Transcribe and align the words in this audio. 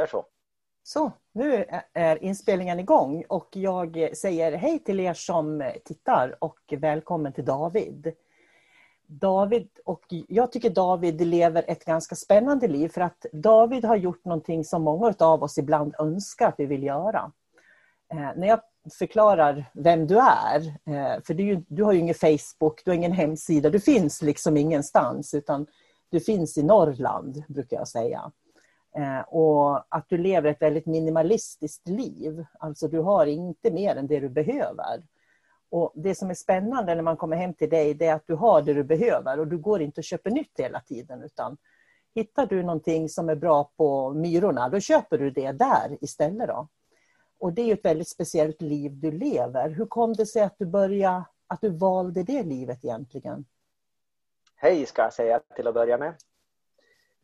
Gör 0.00 0.06
så. 0.06 0.24
Så, 0.82 1.12
nu 1.32 1.64
är 1.92 2.24
inspelningen 2.24 2.80
igång 2.80 3.24
och 3.28 3.48
jag 3.52 4.16
säger 4.16 4.52
hej 4.52 4.78
till 4.78 5.00
er 5.00 5.14
som 5.14 5.72
tittar 5.84 6.36
och 6.38 6.58
välkommen 6.78 7.32
till 7.32 7.44
David. 7.44 8.12
David 9.06 9.68
och 9.84 10.04
jag 10.28 10.52
tycker 10.52 10.70
David 10.70 11.20
lever 11.20 11.64
ett 11.68 11.84
ganska 11.84 12.14
spännande 12.14 12.68
liv 12.68 12.88
för 12.88 13.00
att 13.00 13.26
David 13.32 13.84
har 13.84 13.96
gjort 13.96 14.24
någonting 14.24 14.64
som 14.64 14.82
många 14.82 15.14
av 15.18 15.42
oss 15.42 15.58
ibland 15.58 15.94
önskar 15.98 16.48
att 16.48 16.58
vi 16.58 16.66
vill 16.66 16.82
göra. 16.82 17.32
Eh, 18.12 18.30
när 18.36 18.46
jag 18.46 18.60
förklarar 18.98 19.70
vem 19.74 20.06
du 20.06 20.18
är, 20.18 20.66
eh, 20.66 21.22
för 21.26 21.34
du, 21.34 21.64
du 21.68 21.82
har 21.82 21.92
ju 21.92 21.98
ingen 21.98 22.14
Facebook, 22.14 22.84
du 22.84 22.90
har 22.90 22.96
ingen 22.96 23.12
hemsida, 23.12 23.70
du 23.70 23.80
finns 23.80 24.22
liksom 24.22 24.56
ingenstans 24.56 25.34
utan 25.34 25.66
du 26.08 26.20
finns 26.20 26.58
i 26.58 26.62
Norrland 26.62 27.42
brukar 27.48 27.76
jag 27.76 27.88
säga. 27.88 28.32
Eh, 28.96 29.20
och 29.20 29.96
att 29.96 30.08
du 30.08 30.18
lever 30.18 30.50
ett 30.50 30.62
väldigt 30.62 30.86
minimalistiskt 30.86 31.88
liv. 31.88 32.44
Alltså 32.58 32.88
du 32.88 32.98
har 32.98 33.26
inte 33.26 33.70
mer 33.70 33.96
än 33.96 34.06
det 34.06 34.20
du 34.20 34.28
behöver. 34.28 35.02
Och 35.70 35.92
Det 35.94 36.14
som 36.14 36.30
är 36.30 36.34
spännande 36.34 36.94
när 36.94 37.02
man 37.02 37.16
kommer 37.16 37.36
hem 37.36 37.54
till 37.54 37.70
dig 37.70 37.94
det 37.94 38.06
är 38.06 38.14
att 38.14 38.26
du 38.26 38.34
har 38.34 38.62
det 38.62 38.74
du 38.74 38.84
behöver 38.84 39.40
och 39.40 39.46
du 39.46 39.58
går 39.58 39.82
inte 39.82 40.00
och 40.00 40.04
köper 40.04 40.30
nytt 40.30 40.52
hela 40.58 40.80
tiden. 40.80 41.22
utan 41.22 41.56
Hittar 42.14 42.46
du 42.46 42.62
någonting 42.62 43.08
som 43.08 43.28
är 43.28 43.34
bra 43.34 43.70
på 43.76 44.14
Myrorna, 44.14 44.68
då 44.68 44.80
köper 44.80 45.18
du 45.18 45.30
det 45.30 45.52
där 45.52 45.98
istället. 46.00 46.48
Då. 46.48 46.68
Och 47.38 47.52
Det 47.52 47.62
är 47.62 47.74
ett 47.74 47.84
väldigt 47.84 48.08
speciellt 48.08 48.62
liv 48.62 48.92
du 48.94 49.10
lever. 49.10 49.70
Hur 49.70 49.86
kom 49.86 50.12
det 50.12 50.26
sig 50.26 50.42
att 50.42 50.54
du, 50.58 50.66
började, 50.66 51.24
att 51.46 51.60
du 51.60 51.68
valde 51.68 52.22
det 52.22 52.42
livet 52.42 52.84
egentligen? 52.84 53.44
Hej 54.56 54.86
ska 54.86 55.02
jag 55.02 55.12
säga 55.12 55.40
till 55.56 55.66
att 55.66 55.74
börja 55.74 55.98
med. 55.98 56.14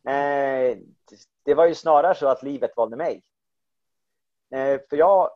Eh, 0.07 0.77
det 1.43 1.53
var 1.53 1.65
ju 1.65 1.75
snarare 1.75 2.15
så 2.15 2.27
att 2.27 2.43
livet 2.43 2.77
valde 2.77 2.95
mig. 2.95 3.23
Eh, 4.49 4.81
för 4.89 4.97
jag, 4.97 5.29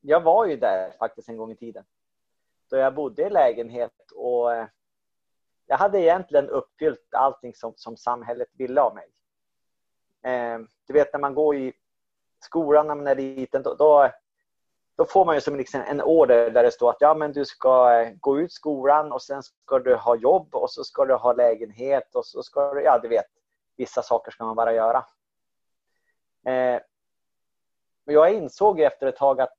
jag 0.00 0.20
var 0.20 0.46
ju 0.46 0.56
där 0.56 0.90
faktiskt 0.98 1.28
en 1.28 1.36
gång 1.36 1.50
i 1.52 1.56
tiden. 1.56 1.84
Då 2.70 2.76
jag 2.76 2.94
bodde 2.94 3.22
i 3.22 3.30
lägenhet 3.30 4.10
och 4.14 4.54
eh, 4.54 4.66
jag 5.66 5.76
hade 5.76 6.00
egentligen 6.00 6.48
uppfyllt 6.48 7.14
allting 7.14 7.54
som, 7.54 7.72
som 7.76 7.96
samhället 7.96 8.48
ville 8.52 8.80
av 8.80 8.94
mig. 8.94 9.08
Eh, 10.22 10.58
du 10.86 10.92
vet 10.92 11.12
när 11.12 11.20
man 11.20 11.34
går 11.34 11.56
i 11.56 11.72
skolan 12.40 12.86
när 12.86 12.94
man 12.94 13.06
är 13.06 13.14
liten, 13.14 13.62
då, 13.62 13.74
då, 13.74 14.10
då 14.96 15.04
får 15.04 15.24
man 15.24 15.34
ju 15.34 15.40
som 15.40 15.56
liksom 15.56 15.80
en 15.80 16.02
order 16.02 16.50
där 16.50 16.62
det 16.62 16.70
står 16.70 16.90
att 16.90 17.00
ja, 17.00 17.14
men 17.14 17.32
du 17.32 17.44
ska 17.44 18.00
eh, 18.00 18.12
gå 18.20 18.40
ut 18.40 18.52
skolan 18.52 19.12
och 19.12 19.22
sen 19.22 19.42
ska 19.42 19.78
du 19.78 19.94
ha 19.94 20.16
jobb 20.16 20.54
och 20.54 20.70
så 20.70 20.84
ska 20.84 21.04
du 21.04 21.14
ha 21.14 21.32
lägenhet 21.32 22.14
och 22.14 22.26
så 22.26 22.42
ska 22.42 22.74
du, 22.74 22.82
ja 22.82 22.98
du 22.98 23.08
vet, 23.08 23.26
vissa 23.76 24.02
saker 24.02 24.30
ska 24.30 24.44
man 24.44 24.56
bara 24.56 24.72
göra. 24.72 25.04
Eh, 26.46 26.80
jag 28.04 28.34
insåg 28.34 28.80
efter 28.80 29.06
ett 29.06 29.16
tag 29.16 29.40
att, 29.40 29.56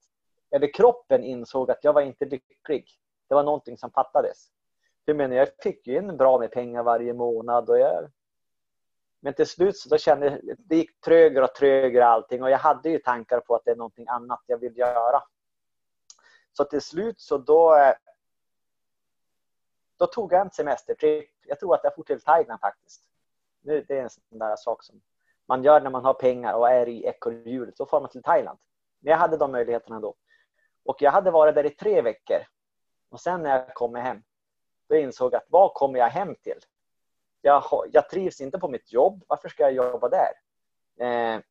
eller 0.52 0.74
kroppen 0.74 1.24
insåg 1.24 1.72
att 1.72 1.84
jag 1.84 1.94
var 1.94 2.02
inte 2.02 2.26
lycklig. 2.26 2.88
Det 3.30 3.36
var 3.36 3.44
någonting 3.44 3.78
som 3.78 3.92
fattades. 3.92 4.48
Jag 5.06 5.16
menar, 5.16 5.36
jag 5.36 5.48
fick 5.64 5.88
ju 5.88 5.98
in 5.98 6.18
bra 6.18 6.40
med 6.40 6.52
pengar 6.52 6.84
varje 6.84 7.14
månad 7.14 7.70
och 7.70 7.80
jag 7.80 8.10
men 9.24 9.34
till 9.34 9.48
slut 9.48 9.78
så 9.78 9.98
kände 9.98 10.26
jag, 10.26 10.58
det 10.58 10.76
gick 10.76 11.02
trögare 11.02 11.46
och 11.46 11.56
trögare 11.56 12.06
allting 12.06 12.44
och 12.44 12.50
jag 12.50 12.58
hade 12.58 12.90
ju 12.90 13.00
tankar 13.00 13.40
på 13.40 13.56
att 13.56 13.66
det 13.66 13.72
är 13.72 13.76
någonting 13.76 14.08
annat 14.08 14.44
jag 14.46 14.58
vill 14.58 14.78
göra. 14.78 15.24
Så 16.54 16.64
till 16.64 16.82
slut 16.82 17.20
så 17.20 17.38
då, 17.38 17.94
då 19.98 20.08
tog 20.08 20.34
jag 20.34 20.42
en 20.42 20.52
semestertripp. 20.52 21.30
Jag 21.46 21.60
tror 21.60 21.76
att 21.76 21.84
jag 21.84 21.96
for 21.96 22.04
till 22.04 22.22
Thailand 22.22 22.60
faktiskt. 22.60 23.04
Det 23.62 23.92
är 23.92 24.02
en 24.02 24.10
sån 24.10 24.40
där 24.40 24.56
sak 24.56 24.84
som 24.84 25.02
man 25.46 25.64
gör 25.64 25.82
när 25.82 25.90
man 25.90 26.06
har 26.06 26.14
pengar 26.14 26.54
och 26.54 26.70
är 26.70 26.88
i 26.88 27.06
ekorrhjulet. 27.06 27.78
Då 27.78 27.86
får 27.86 28.02
man 28.02 28.10
till 28.10 28.24
Thailand. 28.24 28.60
Men 29.00 29.12
jag 29.12 29.18
hade 29.18 29.38
de 29.38 29.52
möjligheterna 29.52 30.00
då. 30.00 30.16
Och 30.86 31.02
jag 31.02 31.12
hade 31.12 31.32
varit 31.32 31.56
där 31.56 31.66
i 31.66 31.70
tre 31.70 32.02
veckor. 32.02 32.40
Och 33.10 33.20
sen 33.20 33.44
när 33.44 33.50
jag 33.50 33.74
kom 33.74 33.96
hem, 33.96 34.24
då 34.90 34.96
insåg 34.96 35.34
jag 35.34 35.38
att 35.38 35.48
vad 35.50 35.74
kommer 35.74 36.00
jag 36.00 36.10
hem 36.10 36.36
till? 36.36 36.60
Jag, 37.46 37.64
jag 37.92 38.10
trivs 38.10 38.42
inte 38.42 38.60
på 38.60 38.68
mitt 38.68 38.94
jobb. 38.94 39.24
Varför 39.28 39.50
ska 39.50 39.64
jag 39.64 39.74
jobba 39.74 40.10
där? 40.10 40.32
Eh, 41.00 41.42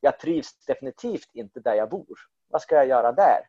jag 0.00 0.18
trivs 0.18 0.64
definitivt 0.66 1.28
inte 1.32 1.60
där 1.60 1.74
jag 1.74 1.88
bor. 1.88 2.18
Vad 2.48 2.62
ska 2.62 2.74
jag 2.74 2.86
göra 2.86 3.12
där? 3.12 3.48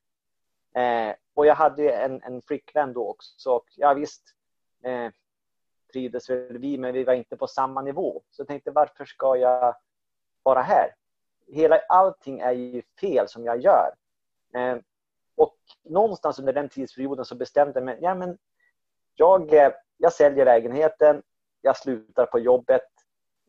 Eh, 0.75 1.15
och 1.33 1.45
jag 1.45 1.55
hade 1.55 1.91
en, 1.91 2.23
en 2.23 2.41
flickvän 2.41 2.93
då 2.93 3.09
också. 3.09 3.51
Och 3.51 3.65
ja, 3.75 3.93
visst 3.93 4.23
eh, 4.83 5.09
trivdes 5.93 6.29
väl 6.29 6.57
vi, 6.57 6.77
men 6.77 6.93
vi 6.93 7.03
var 7.03 7.13
inte 7.13 7.37
på 7.37 7.47
samma 7.47 7.81
nivå. 7.81 8.21
Så 8.31 8.41
jag 8.41 8.47
tänkte, 8.47 8.71
varför 8.71 9.05
ska 9.05 9.37
jag 9.37 9.75
vara 10.43 10.61
här? 10.61 10.95
Hela, 11.47 11.79
allting 11.89 12.39
är 12.39 12.51
ju 12.51 12.81
fel 12.99 13.27
som 13.27 13.45
jag 13.45 13.61
gör. 13.61 13.93
Eh, 14.53 14.77
och 15.35 15.57
någonstans 15.83 16.39
under 16.39 16.53
den 16.53 16.69
tidsperioden 16.69 17.25
så 17.25 17.35
bestämde 17.35 17.79
jag 17.79 17.85
mig, 17.85 17.97
ja 18.01 18.15
men 18.15 18.37
jag, 19.15 19.53
eh, 19.53 19.71
jag 19.97 20.13
säljer 20.13 20.45
lägenheten, 20.45 21.23
jag 21.61 21.77
slutar 21.77 22.25
på 22.25 22.39
jobbet. 22.39 22.81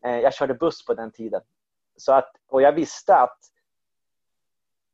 Eh, 0.05 0.19
jag 0.19 0.33
körde 0.33 0.53
buss 0.53 0.85
på 0.85 0.93
den 0.93 1.11
tiden. 1.11 1.41
Så 1.97 2.13
att, 2.13 2.31
och 2.47 2.61
jag 2.61 2.71
visste 2.71 3.15
att 3.15 3.39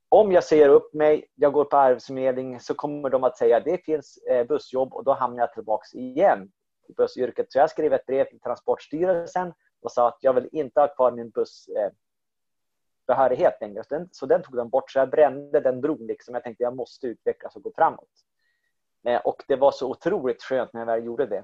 om 0.09 0.31
jag 0.31 0.43
säger 0.43 0.69
upp 0.69 0.93
mig, 0.93 1.31
jag 1.35 1.53
går 1.53 1.65
på 1.65 1.77
Arbetsförmedlingen, 1.77 2.59
så 2.59 2.73
kommer 2.73 3.09
de 3.09 3.23
att 3.23 3.37
säga 3.37 3.57
att 3.57 3.65
det 3.65 3.85
finns 3.85 4.17
eh, 4.17 4.47
bussjobb 4.47 4.93
och 4.93 5.03
då 5.03 5.13
hamnar 5.13 5.39
jag 5.39 5.53
tillbaka 5.53 5.97
igen 5.97 6.51
i 6.87 6.93
bussyrket. 6.93 7.51
Så 7.51 7.59
jag 7.59 7.69
skrev 7.69 7.93
ett 7.93 8.05
brev 8.05 8.25
till 8.25 8.39
Transportstyrelsen 8.39 9.53
och 9.81 9.91
sa 9.91 10.07
att 10.07 10.17
jag 10.21 10.33
vill 10.33 10.49
inte 10.51 10.79
ha 10.79 10.87
kvar 10.87 11.11
min 11.11 11.29
bussbehörighet 11.29 13.53
eh, 13.53 13.67
längre. 13.67 13.83
Så 13.83 13.95
den, 13.95 14.09
så 14.11 14.25
den 14.25 14.43
tog 14.43 14.55
de 14.55 14.69
bort. 14.69 14.91
Så 14.91 14.99
jag 14.99 15.09
brände 15.09 15.59
den 15.59 15.81
bron. 15.81 16.07
Liksom. 16.07 16.33
Jag 16.33 16.43
tänkte 16.43 16.63
jag 16.63 16.75
måste 16.75 17.07
utvecklas 17.07 17.55
och 17.55 17.63
gå 17.63 17.71
framåt. 17.75 18.09
Och 19.23 19.43
det 19.47 19.55
var 19.55 19.71
så 19.71 19.89
otroligt 19.89 20.43
skönt 20.43 20.73
när 20.73 20.81
jag 20.81 20.85
väl 20.85 21.05
gjorde 21.05 21.25
det. 21.25 21.43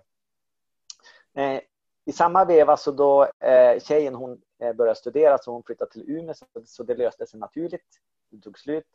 Eh, 1.36 1.62
I 2.06 2.12
samma 2.12 2.46
veva 2.46 2.78
så 2.78 2.92
då 2.92 3.24
eh, 3.40 3.80
tjejen 3.80 4.16
hon 4.16 4.42
eh, 4.60 4.74
började 4.74 5.00
studera 5.00 5.38
så 5.38 5.52
hon 5.52 5.64
flyttade 5.64 5.92
till 5.92 6.10
Umeå 6.10 6.34
så, 6.66 6.84
det 6.84 6.96
löste 6.96 7.28
sig 7.28 7.40
naturligt. 7.40 8.02
Det 8.30 8.42
tog 8.42 8.60
slut. 8.60 8.88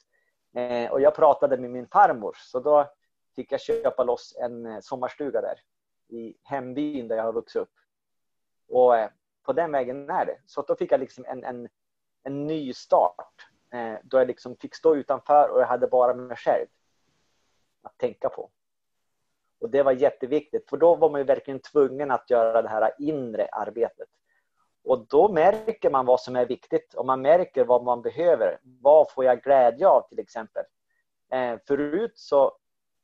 Och 0.91 1.01
jag 1.01 1.15
pratade 1.15 1.57
med 1.57 1.71
min 1.71 1.89
farmor 1.89 2.37
så 2.39 2.61
då 2.61 2.91
fick 3.37 3.53
jag 3.53 3.61
köpa 3.61 4.05
loss 4.05 4.37
en 4.41 4.83
sommarstuga 4.83 5.41
där 5.41 5.61
i 6.09 6.35
hembyn 6.43 7.09
där 7.09 7.17
jag 7.17 7.25
har 7.25 7.33
vuxit 7.33 7.63
upp. 7.63 7.73
Och 8.69 8.95
på 9.43 9.53
den 9.53 9.73
vägen 9.73 10.11
är 10.11 10.27
det. 10.27 10.39
Så 10.47 10.63
då 10.63 10.77
fick 10.77 10.93
jag 10.93 11.01
liksom 11.01 11.25
en, 11.25 11.45
en, 11.45 11.69
en 12.23 12.47
ny 12.47 12.73
start. 12.73 13.47
Då 14.03 14.19
jag 14.19 14.27
liksom 14.27 14.57
fick 14.57 14.75
stå 14.75 14.97
utanför 14.97 15.49
och 15.49 15.61
jag 15.61 15.67
hade 15.67 15.87
bara 15.87 16.15
mig 16.15 16.37
själv 16.37 16.67
att 17.83 17.99
tänka 17.99 18.29
på. 18.29 18.51
Och 19.61 19.71
det 19.71 19.83
var 19.83 19.93
jätteviktigt, 19.93 20.71
för 20.71 20.77
då 20.77 20.95
var 20.95 21.11
man 21.11 21.21
ju 21.21 21.25
verkligen 21.25 21.61
tvungen 21.61 22.11
att 22.11 22.31
göra 22.31 22.63
det 22.63 22.69
här 22.69 22.93
inre 22.99 23.49
arbetet. 23.53 24.09
Och 24.85 25.07
då 25.07 25.33
märker 25.33 25.91
man 25.91 26.07
vad 26.07 26.21
som 26.21 26.37
är 26.37 26.47
viktigt 26.47 26.95
och 26.95 27.07
man 27.07 27.23
märker 27.23 27.65
vad 27.65 27.85
man 27.85 28.03
behöver. 28.03 28.59
Vad 28.63 29.13
får 29.13 29.25
jag 29.25 29.43
glädje 29.43 29.89
av 29.89 30.09
till 30.09 30.19
exempel? 30.19 30.65
Eh, 31.33 31.59
förut 31.67 32.13
så 32.15 32.57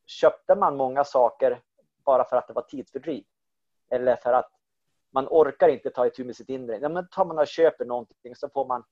köpte 0.06 0.54
man 0.54 0.76
många 0.76 1.04
saker 1.04 1.60
bara 2.04 2.24
för 2.24 2.36
att 2.36 2.46
det 2.46 2.52
var 2.52 2.62
tidsfördriv. 2.62 3.24
Eller 3.90 4.16
för 4.16 4.32
att 4.32 4.50
man 5.10 5.26
orkar 5.30 5.68
inte 5.68 5.90
ta 5.90 6.06
itu 6.06 6.24
med 6.24 6.36
sitt 6.36 6.48
inre. 6.48 6.78
Ja, 6.78 6.88
men 6.88 7.08
tar 7.08 7.24
man 7.24 7.38
och 7.38 7.46
köper 7.46 7.84
någonting 7.84 8.34
så 8.36 8.48
får 8.48 8.66
man 8.66 8.84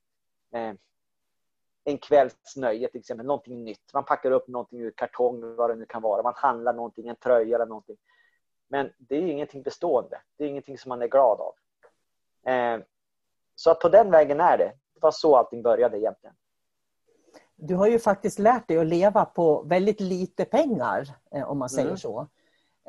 eh, 0.53 0.73
en 1.87 1.97
kvälls 1.97 2.55
nöje 2.55 2.87
till 2.87 2.99
exempel, 2.99 3.25
någonting 3.25 3.63
nytt. 3.63 3.93
Man 3.93 4.05
packar 4.05 4.31
upp 4.31 4.47
någonting 4.47 4.81
ur 4.81 4.91
kartong, 4.91 5.55
vad 5.55 5.69
det 5.69 5.75
nu 5.75 5.85
kan 5.85 6.01
vara. 6.01 6.23
Man 6.23 6.33
handlar 6.35 6.73
någonting, 6.73 7.07
en 7.07 7.15
tröja 7.15 7.55
eller 7.55 7.65
någonting. 7.65 7.97
Men 8.67 8.89
det 8.97 9.15
är 9.15 9.21
ingenting 9.21 9.63
bestående. 9.63 10.21
Det 10.37 10.43
är 10.43 10.47
ingenting 10.47 10.77
som 10.77 10.89
man 10.89 11.01
är 11.01 11.07
glad 11.07 11.39
av. 11.39 11.53
Eh, 12.51 12.79
så 13.55 13.71
att 13.71 13.79
på 13.79 13.89
den 13.89 14.11
vägen 14.11 14.39
är 14.39 14.57
det. 14.57 14.71
Det 14.93 14.99
var 15.01 15.11
så 15.11 15.35
allting 15.35 15.61
började 15.61 15.99
egentligen. 15.99 16.35
Du 17.55 17.75
har 17.75 17.87
ju 17.87 17.99
faktiskt 17.99 18.39
lärt 18.39 18.67
dig 18.67 18.77
att 18.77 18.87
leva 18.87 19.25
på 19.25 19.63
väldigt 19.63 19.99
lite 19.99 20.45
pengar, 20.45 21.15
eh, 21.31 21.49
om 21.49 21.57
man 21.57 21.69
säger 21.69 21.87
mm. 21.87 21.97
så. 21.97 22.27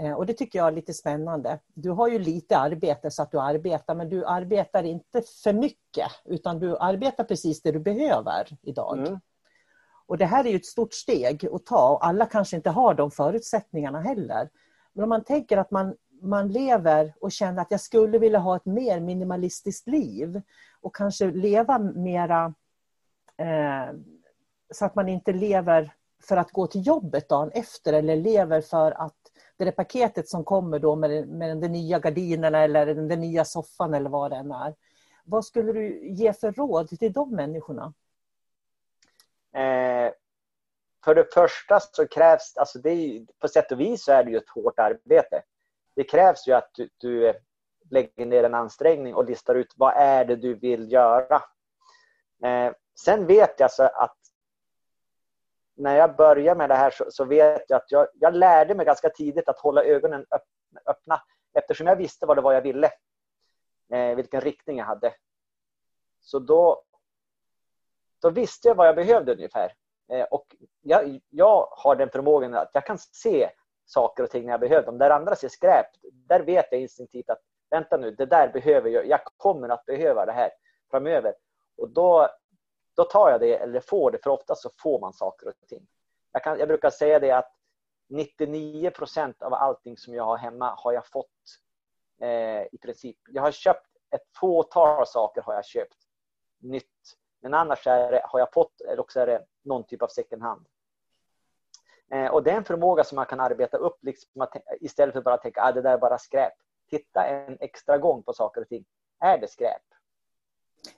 Eh, 0.01 0.13
och 0.13 0.27
det 0.27 0.33
tycker 0.33 0.59
jag 0.59 0.69
är 0.69 0.73
lite 0.73 0.95
spännande. 0.95 1.59
Du 1.75 1.91
har 1.91 2.09
ju 2.09 2.19
lite 2.19 2.59
arbete 2.59 3.11
så 3.11 3.23
att 3.23 3.31
du 3.31 3.41
arbetar, 3.41 3.95
men 3.95 4.09
du 4.09 4.25
arbetar 4.25 4.83
inte 4.83 5.23
för 5.43 5.53
mycket, 5.53 6.11
utan 6.25 6.59
du 6.59 6.77
arbetar 6.77 7.25
precis 7.25 7.63
det 7.63 7.73
du 7.73 7.81
behöver 7.81 8.59
idag. 8.63 8.99
Mm. 8.99 9.21
Och 10.07 10.19
det 10.19 10.27
här 10.27 10.45
är 10.45 10.51
ju 10.51 10.57
ett 10.57 10.67
stort 10.67 10.95
steg 10.95 11.49
att 11.53 11.67
ta 11.67 11.89
och 11.89 12.07
alla 12.07 12.27
kanske 12.27 12.57
inte 12.57 12.71
har 12.71 12.95
de 12.95 13.11
förutsättningarna 13.11 14.01
heller. 14.01 14.51
Men 14.93 15.03
om 15.03 15.09
man 15.09 15.25
tänker 15.25 15.57
att 15.57 15.71
man, 15.71 15.97
man 16.23 16.49
lever 16.49 17.15
och 17.21 17.33
känner 17.33 17.63
att 17.63 17.71
jag 17.71 17.81
skulle 17.81 18.19
vilja 18.19 18.39
ha 18.39 18.57
ett 18.57 18.65
mer 18.67 19.01
minimalistiskt 19.01 19.89
liv 19.89 20.43
och 20.81 20.97
kanske 20.97 21.31
leva 21.31 21.79
mera 21.79 22.55
eh, 23.37 23.95
så 24.75 24.85
att 24.85 24.95
man 24.95 25.09
inte 25.09 25.33
lever 25.33 25.93
för 26.23 26.37
att 26.37 26.51
gå 26.51 26.67
till 26.67 26.87
jobbet 26.87 27.29
dagen 27.29 27.51
efter 27.55 27.93
eller 27.93 28.17
lever 28.17 28.61
för 28.61 28.91
att 28.91 29.26
det 29.57 29.65
där 29.65 29.73
paketet 29.73 30.29
som 30.29 30.45
kommer 30.45 30.79
då 30.79 30.97
med, 30.97 31.29
med 31.29 31.59
de 31.59 31.69
nya 31.69 31.99
gardinerna 31.99 32.59
eller 32.59 32.87
den 32.87 33.21
nya 33.21 33.45
soffan 33.45 33.95
eller 33.95 34.11
vad 34.11 34.31
det 34.31 34.37
än 34.37 34.53
är. 34.53 34.75
Vad 35.25 35.45
skulle 35.45 35.73
du 35.73 36.09
ge 36.09 36.33
för 36.33 36.53
råd 36.53 36.89
till 36.89 37.13
de 37.13 37.35
människorna? 37.35 37.95
Eh, 39.55 40.13
för 41.05 41.15
det 41.15 41.35
första 41.35 41.81
så 41.81 42.09
krävs, 42.09 42.57
alltså 42.57 42.79
det 42.79 42.91
är, 42.91 43.27
på 43.39 43.49
sätt 43.49 43.73
och 43.73 43.81
vis 43.81 44.05
så 44.05 44.13
är 44.13 44.25
det 44.25 44.31
ju 44.31 44.37
ett 44.37 44.49
hårt 44.49 44.79
arbete. 44.79 45.43
Det 45.95 46.05
krävs 46.05 46.49
ju 46.49 46.53
att 46.53 46.71
du, 46.73 46.89
du 46.97 47.35
lägger 47.91 48.27
ner 48.27 48.45
en 48.45 48.55
ansträngning 48.55 49.15
och 49.15 49.25
listar 49.25 49.55
ut 49.55 49.75
vad 49.77 49.95
är 49.97 50.25
det 50.25 50.37
du 50.37 50.55
vill 50.55 50.93
göra. 50.93 51.43
Eh, 52.45 52.73
sen 52.99 53.27
vet 53.27 53.61
jag 53.61 53.73
så 53.73 53.83
att 53.83 54.17
när 55.77 55.97
jag 55.97 56.17
började 56.17 56.59
med 56.59 56.71
det 56.71 56.75
här 56.75 56.91
så, 56.91 57.05
så 57.11 57.25
vet 57.25 57.65
jag 57.69 57.77
att 57.77 57.91
jag, 57.91 58.07
jag, 58.15 58.35
lärde 58.35 58.75
mig 58.75 58.87
ganska 58.87 59.11
tidigt 59.11 59.49
att 59.49 59.59
hålla 59.59 59.85
ögonen 59.85 60.27
öppna 60.87 61.23
eftersom 61.55 61.87
jag 61.87 61.97
visste 61.97 62.27
vad 62.27 62.37
det 62.37 62.41
var 62.41 62.53
jag 62.53 62.63
ville. 62.63 62.91
Eh, 63.93 64.17
vilken 64.17 64.41
riktning 64.41 64.79
jag 64.79 64.85
hade. 64.85 65.15
Så 66.21 66.39
då, 66.39 66.83
då 68.23 68.31
visste 68.31 68.69
jag 68.69 68.75
vad 68.75 68.89
jag 68.89 68.97
behövde 68.97 69.33
ungefär. 69.33 69.73
Eh, 70.13 70.25
och 70.25 70.57
jag, 70.81 71.21
jag 71.31 71.69
har 71.71 71.97
den 71.97 72.11
förmågan 72.11 72.55
att 72.55 72.71
jag 72.73 72.87
kan 72.87 72.99
se 72.99 73.51
saker 73.85 74.23
och 74.23 74.31
ting 74.31 74.45
när 74.45 74.53
jag 74.53 74.61
behöver 74.61 74.87
dem. 74.87 74.99
Där 74.99 75.11
andra 75.11 75.37
ser 75.37 75.49
skräp, 75.49 75.87
där 76.13 76.41
vet 76.41 76.67
jag 76.71 76.81
instinktivt 76.81 77.31
att 77.31 77.41
vänta 77.71 77.97
nu, 77.97 78.11
det 78.11 78.27
där 78.27 78.49
behöver 78.49 78.91
jag. 78.91 79.07
Jag 79.07 79.21
kommer 79.37 79.69
att 79.69 79.85
behöva 79.85 80.27
det 80.27 80.33
här 80.33 80.51
framöver. 80.91 81.35
Och 81.77 81.91
då, 81.91 82.29
då 82.97 83.05
tar 83.05 83.31
jag 83.31 83.41
det 83.41 83.57
eller 83.57 83.81
får 83.81 84.11
det, 84.11 84.19
för 84.23 84.31
ofta 84.31 84.55
så 84.55 84.71
får 84.79 85.01
man 85.01 85.13
saker 85.13 85.49
och 85.49 85.55
ting. 85.69 85.87
Jag, 86.33 86.45
kan, 86.45 86.59
jag 86.59 86.69
brukar 86.69 86.91
säga 86.91 87.19
det 87.19 87.31
att 87.31 87.53
99 88.09 88.91
procent 88.91 89.43
av 89.43 89.55
allting 89.55 89.97
som 89.97 90.15
jag 90.15 90.25
har 90.25 90.37
hemma 90.37 90.75
har 90.79 90.93
jag 90.93 91.07
fått 91.07 91.59
eh, 92.21 92.63
i 92.63 92.79
princip. 92.83 93.17
Jag 93.29 93.43
har 93.43 93.51
köpt 93.51 93.87
ett 94.11 94.37
fåtal 94.41 95.07
saker 95.07 95.43
har 95.43 95.55
jag 95.55 95.65
köpt 95.65 95.97
nytt. 96.59 97.17
Men 97.41 97.55
annars 97.55 97.87
är 97.87 98.13
det, 98.13 98.21
har 98.25 98.39
jag 98.39 98.53
fått, 98.53 98.81
eller 98.81 99.01
också 99.01 99.21
är 99.21 99.27
det 99.27 99.47
någon 99.63 99.85
typ 99.85 100.03
av 100.03 100.09
second 100.09 100.43
hand. 100.43 100.67
Eh, 102.11 102.27
och 102.27 102.43
det 102.43 102.51
är 102.51 102.57
en 102.57 102.65
förmåga 102.65 103.05
som 103.05 103.17
man 103.17 103.27
kan 103.27 103.41
arbeta 103.41 103.77
upp 103.77 103.99
liksom 104.03 104.43
att, 104.43 104.57
istället 104.81 105.13
för 105.13 105.23
bara 105.23 105.35
att 105.35 105.43
tänka 105.43 105.63
att 105.63 105.69
ah, 105.69 105.73
det 105.73 105.83
där 105.83 105.93
är 105.93 105.99
bara 105.99 106.19
skräp. 106.19 106.53
Titta 106.91 107.27
en 107.27 107.57
extra 107.61 107.99
gång 107.99 108.23
på 108.23 108.33
saker 108.33 108.61
och 108.61 108.69
ting. 108.69 108.85
Är 109.21 109.39
det 109.39 109.49
skräp? 109.49 109.83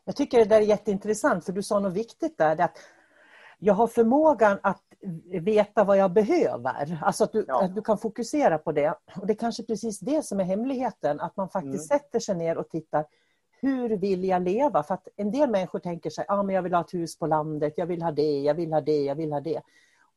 Jag 0.05 0.17
tycker 0.17 0.38
det 0.38 0.44
där 0.44 0.56
är 0.56 0.64
jätteintressant 0.64 1.44
för 1.44 1.52
du 1.52 1.62
sa 1.62 1.81
något 1.81 1.93
viktigt 1.93 2.38
där. 2.38 2.61
Att 2.61 2.79
jag 3.58 3.75
har 3.75 3.87
förmågan 3.87 4.58
att 4.62 4.82
veta 5.40 5.85
vad 5.85 5.96
jag 5.99 6.12
behöver. 6.12 6.99
Alltså 7.02 7.25
att 7.25 7.32
du, 7.32 7.44
ja. 7.49 7.64
att 7.64 7.75
du 7.75 7.82
kan 7.82 7.99
fokusera 7.99 8.58
på 8.58 8.73
det. 8.73 8.94
Och 9.17 9.26
Det 9.26 9.32
är 9.32 9.38
kanske 9.38 9.62
precis 9.62 10.00
det 10.00 10.25
som 10.25 10.40
är 10.40 10.44
hemligheten. 10.44 11.20
Att 11.20 11.37
man 11.37 11.49
faktiskt 11.49 11.90
mm. 11.90 12.00
sätter 12.00 12.20
sig 12.20 12.37
ner 12.37 12.58
och 12.58 12.69
tittar. 12.69 13.06
Hur 13.61 13.96
vill 13.96 14.25
jag 14.25 14.43
leva? 14.43 14.82
För 14.82 14.94
att 14.94 15.08
en 15.17 15.31
del 15.31 15.50
människor 15.50 15.79
tänker 15.79 16.11
sig 16.11 16.25
ah, 16.29 16.43
men 16.43 16.55
jag 16.55 16.62
vill 16.62 16.75
ha 16.75 16.81
ett 16.81 16.94
hus 16.94 17.19
på 17.19 17.26
landet, 17.26 17.75
jag 17.76 17.87
vill 17.87 18.02
ha 18.02 18.12
det, 18.12 18.40
jag 18.40 18.55
vill 18.55 18.73
ha 18.73 18.81
det, 18.81 19.02
jag 19.02 19.14
vill 19.14 19.32
ha 19.32 19.40
det. 19.40 19.62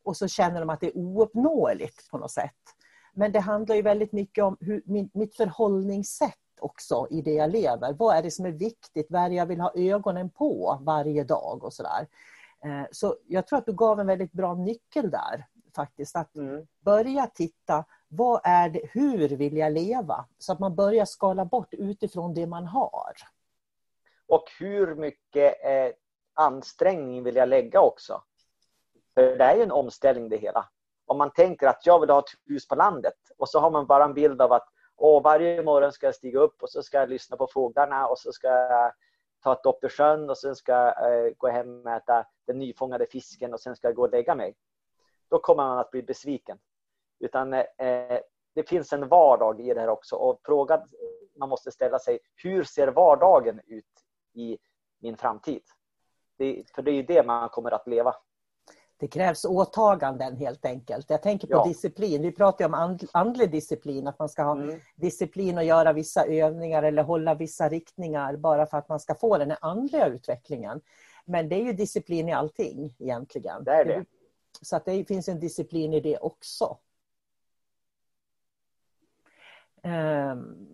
Och 0.03 0.17
så 0.17 0.27
känner 0.27 0.59
de 0.59 0.69
att 0.69 0.79
det 0.79 0.87
är 0.87 0.97
ouppnåeligt 0.97 2.09
på 2.11 2.17
något 2.17 2.31
sätt. 2.31 2.55
Men 3.13 3.31
det 3.31 3.39
handlar 3.39 3.75
ju 3.75 3.81
väldigt 3.81 4.11
mycket 4.11 4.43
om 4.43 4.57
hur, 4.59 4.81
mitt 5.13 5.35
förhållningssätt 5.35 6.35
också 6.63 7.07
i 7.09 7.21
det 7.21 7.33
jag 7.33 7.51
lever. 7.51 7.93
Vad 7.93 8.15
är 8.15 8.23
det 8.23 8.31
som 8.31 8.45
är 8.45 8.51
viktigt? 8.51 9.07
Vad 9.09 9.21
är 9.21 9.29
det 9.29 9.35
jag 9.35 9.45
vill 9.45 9.61
ha 9.61 9.71
ögonen 9.75 10.29
på 10.29 10.79
varje 10.81 11.23
dag 11.23 11.63
och 11.63 11.73
sådär. 11.73 12.07
Eh, 12.65 12.87
så 12.91 13.15
jag 13.27 13.47
tror 13.47 13.59
att 13.59 13.65
du 13.65 13.73
gav 13.73 13.99
en 13.99 14.07
väldigt 14.07 14.31
bra 14.31 14.53
nyckel 14.53 15.11
där 15.11 15.45
faktiskt. 15.75 16.15
Att 16.15 16.35
mm. 16.35 16.67
börja 16.79 17.27
titta, 17.27 17.85
vad 18.07 18.41
är 18.43 18.69
det, 18.69 18.81
hur 18.91 19.29
vill 19.29 19.57
jag 19.57 19.73
leva? 19.73 20.25
Så 20.37 20.53
att 20.53 20.59
man 20.59 20.75
börjar 20.75 21.05
skala 21.05 21.45
bort 21.45 21.73
utifrån 21.73 22.33
det 22.33 22.47
man 22.47 22.65
har. 22.65 23.13
Och 24.27 24.43
hur 24.59 24.95
mycket 24.95 25.65
eh, 25.65 25.91
ansträngning 26.33 27.23
vill 27.23 27.35
jag 27.35 27.49
lägga 27.49 27.81
också? 27.81 28.23
För 29.13 29.37
det 29.37 29.43
är 29.43 29.55
ju 29.55 29.63
en 29.63 29.71
omställning 29.71 30.29
det 30.29 30.37
hela. 30.37 30.69
Om 31.05 31.17
man 31.17 31.31
tänker 31.31 31.67
att 31.67 31.85
jag 31.85 31.99
vill 31.99 32.09
ha 32.09 32.19
ett 32.19 32.33
hus 32.45 32.67
på 32.67 32.75
landet 32.75 33.17
och 33.37 33.49
så 33.49 33.59
har 33.59 33.71
man 33.71 33.85
bara 33.85 34.03
en 34.03 34.13
bild 34.13 34.41
av 34.41 34.51
att 34.51 34.67
och 35.01 35.23
varje 35.23 35.63
morgon 35.63 35.91
ska 35.91 36.05
jag 36.05 36.15
stiga 36.15 36.39
upp 36.39 36.63
och 36.63 36.69
så 36.69 36.83
ska 36.83 36.97
jag 36.97 37.09
lyssna 37.09 37.37
på 37.37 37.47
fåglarna 37.47 38.07
och 38.07 38.19
så 38.19 38.31
ska 38.31 38.47
jag 38.47 38.93
ta 39.43 39.53
ett 39.53 39.63
dopp 39.63 39.83
i 39.83 39.89
sjön 39.89 40.29
och 40.29 40.37
sen 40.37 40.55
ska 40.55 40.71
jag 40.71 41.25
eh, 41.25 41.33
gå 41.37 41.47
hem 41.47 41.81
och 41.85 41.91
äta 41.91 42.25
den 42.47 42.59
nyfångade 42.59 43.05
fisken 43.05 43.53
och 43.53 43.59
sen 43.59 43.75
ska 43.75 43.87
jag 43.87 43.95
gå 43.95 44.01
och 44.01 44.11
lägga 44.11 44.35
mig. 44.35 44.55
Då 45.29 45.39
kommer 45.39 45.63
man 45.63 45.79
att 45.79 45.91
bli 45.91 46.03
besviken. 46.03 46.57
Utan 47.19 47.53
eh, 47.53 47.65
eh, 47.77 48.19
det 48.53 48.69
finns 48.69 48.93
en 48.93 49.07
vardag 49.07 49.61
i 49.61 49.73
det 49.73 49.79
här 49.79 49.89
också 49.89 50.15
och 50.15 50.39
frågan 50.43 50.87
man 51.35 51.49
måste 51.49 51.71
ställa 51.71 51.99
sig, 51.99 52.19
hur 52.35 52.63
ser 52.63 52.87
vardagen 52.87 53.61
ut 53.67 53.85
i 54.33 54.57
min 54.99 55.17
framtid? 55.17 55.63
Det, 56.37 56.63
för 56.75 56.81
det 56.81 56.91
är 56.91 56.95
ju 56.95 57.03
det 57.03 57.25
man 57.25 57.49
kommer 57.49 57.71
att 57.71 57.87
leva. 57.87 58.15
Det 59.01 59.07
krävs 59.07 59.45
åtaganden 59.45 60.37
helt 60.37 60.65
enkelt. 60.65 61.09
Jag 61.09 61.21
tänker 61.21 61.47
på 61.47 61.53
ja. 61.53 61.67
disciplin. 61.67 62.21
Vi 62.21 62.31
pratar 62.31 62.65
om 62.65 62.97
andlig 63.11 63.51
disciplin, 63.51 64.07
att 64.07 64.19
man 64.19 64.29
ska 64.29 64.43
ha 64.43 64.61
mm. 64.61 64.79
disciplin 64.95 65.57
och 65.57 65.63
göra 65.63 65.93
vissa 65.93 66.25
övningar 66.25 66.83
eller 66.83 67.03
hålla 67.03 67.35
vissa 67.35 67.69
riktningar 67.69 68.35
bara 68.35 68.65
för 68.65 68.77
att 68.77 68.89
man 68.89 68.99
ska 68.99 69.15
få 69.15 69.37
den 69.37 69.49
här 69.49 69.59
andliga 69.61 70.07
utvecklingen. 70.07 70.81
Men 71.25 71.49
det 71.49 71.55
är 71.55 71.63
ju 71.63 71.73
disciplin 71.73 72.29
i 72.29 72.31
allting 72.31 72.95
egentligen. 72.99 73.63
Det 73.63 73.71
är 73.71 73.85
det. 73.85 74.05
Så 74.61 74.75
att 74.75 74.85
det 74.85 75.05
finns 75.05 75.29
en 75.29 75.39
disciplin 75.39 75.93
i 75.93 75.99
det 75.99 76.17
också. 76.17 76.77
Um, 79.83 80.67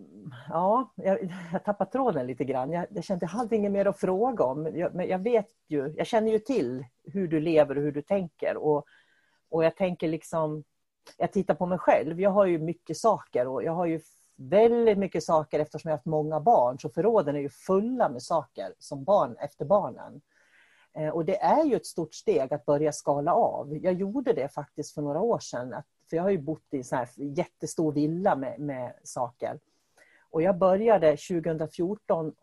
ja, 0.50 0.94
jag, 0.96 1.34
jag 1.54 1.64
tappade 1.64 1.92
tråden 1.92 2.28
lite 2.28 2.44
grann. 2.44 2.72
Jag, 2.72 2.86
jag 2.90 3.04
kände 3.04 3.26
att 3.26 3.32
jag 3.32 3.40
hade 3.40 3.56
inget 3.56 3.72
mer 3.72 3.86
att 3.86 4.00
fråga 4.00 4.44
om. 4.44 4.78
Jag, 4.78 4.96
men 4.96 5.08
jag 5.08 5.20
vet 5.20 5.50
ju, 5.68 5.94
jag 5.98 6.08
känner 6.08 6.32
ju 6.32 6.40
till 6.40 6.86
hur 7.04 7.28
du 7.28 7.40
lever 7.40 7.78
och 7.78 7.84
hur 7.84 7.92
du 7.92 8.02
tänker. 8.02 8.58
Och, 8.58 8.86
och 9.50 9.64
jag 9.64 9.76
tänker 9.76 10.08
liksom, 10.08 10.64
jag 11.18 11.32
tittar 11.32 11.56
på 11.56 11.66
mig 11.66 11.78
själv. 11.78 12.22
Jag 12.22 12.30
har 12.30 12.46
ju 12.46 12.60
mycket 12.60 12.98
saker 12.98 13.48
och 13.48 13.64
jag 13.64 13.72
har 13.72 13.86
ju 13.86 14.00
väldigt 14.36 14.98
mycket 14.98 15.24
saker 15.24 15.60
eftersom 15.60 15.90
jag 15.90 15.94
har 15.94 15.98
haft 15.98 16.06
många 16.06 16.40
barn. 16.40 16.80
Så 16.80 16.90
förråden 16.90 17.36
är 17.36 17.40
ju 17.40 17.50
fulla 17.50 18.10
med 18.10 18.24
saker 18.24 18.74
som 18.80 19.04
barn 19.04 19.36
efter 19.40 19.66
barnen. 19.66 20.22
Eh, 20.94 21.10
och 21.10 21.26
det 21.26 21.42
är 21.42 21.64
ju 21.64 21.76
ett 21.76 21.86
stort 21.86 22.14
steg 22.14 22.54
att 22.54 22.66
börja 22.66 22.92
skala 22.92 23.34
av. 23.34 23.78
Jag 23.78 23.94
gjorde 23.94 24.34
det 24.34 24.54
faktiskt 24.54 24.94
för 24.94 25.02
några 25.02 25.22
år 25.22 25.40
sedan. 25.40 25.74
Att 25.74 25.86
för 26.10 26.18
jag 26.18 26.24
har 26.24 26.30
ju 26.30 26.38
bott 26.38 26.74
i 26.74 26.84
en 27.18 27.34
jättestor 27.34 27.92
villa 27.92 28.36
med, 28.36 28.60
med 28.60 28.94
saker. 29.04 29.60
Och 30.30 30.42
jag 30.42 30.58
började 30.58 31.18
2014, 31.18 32.34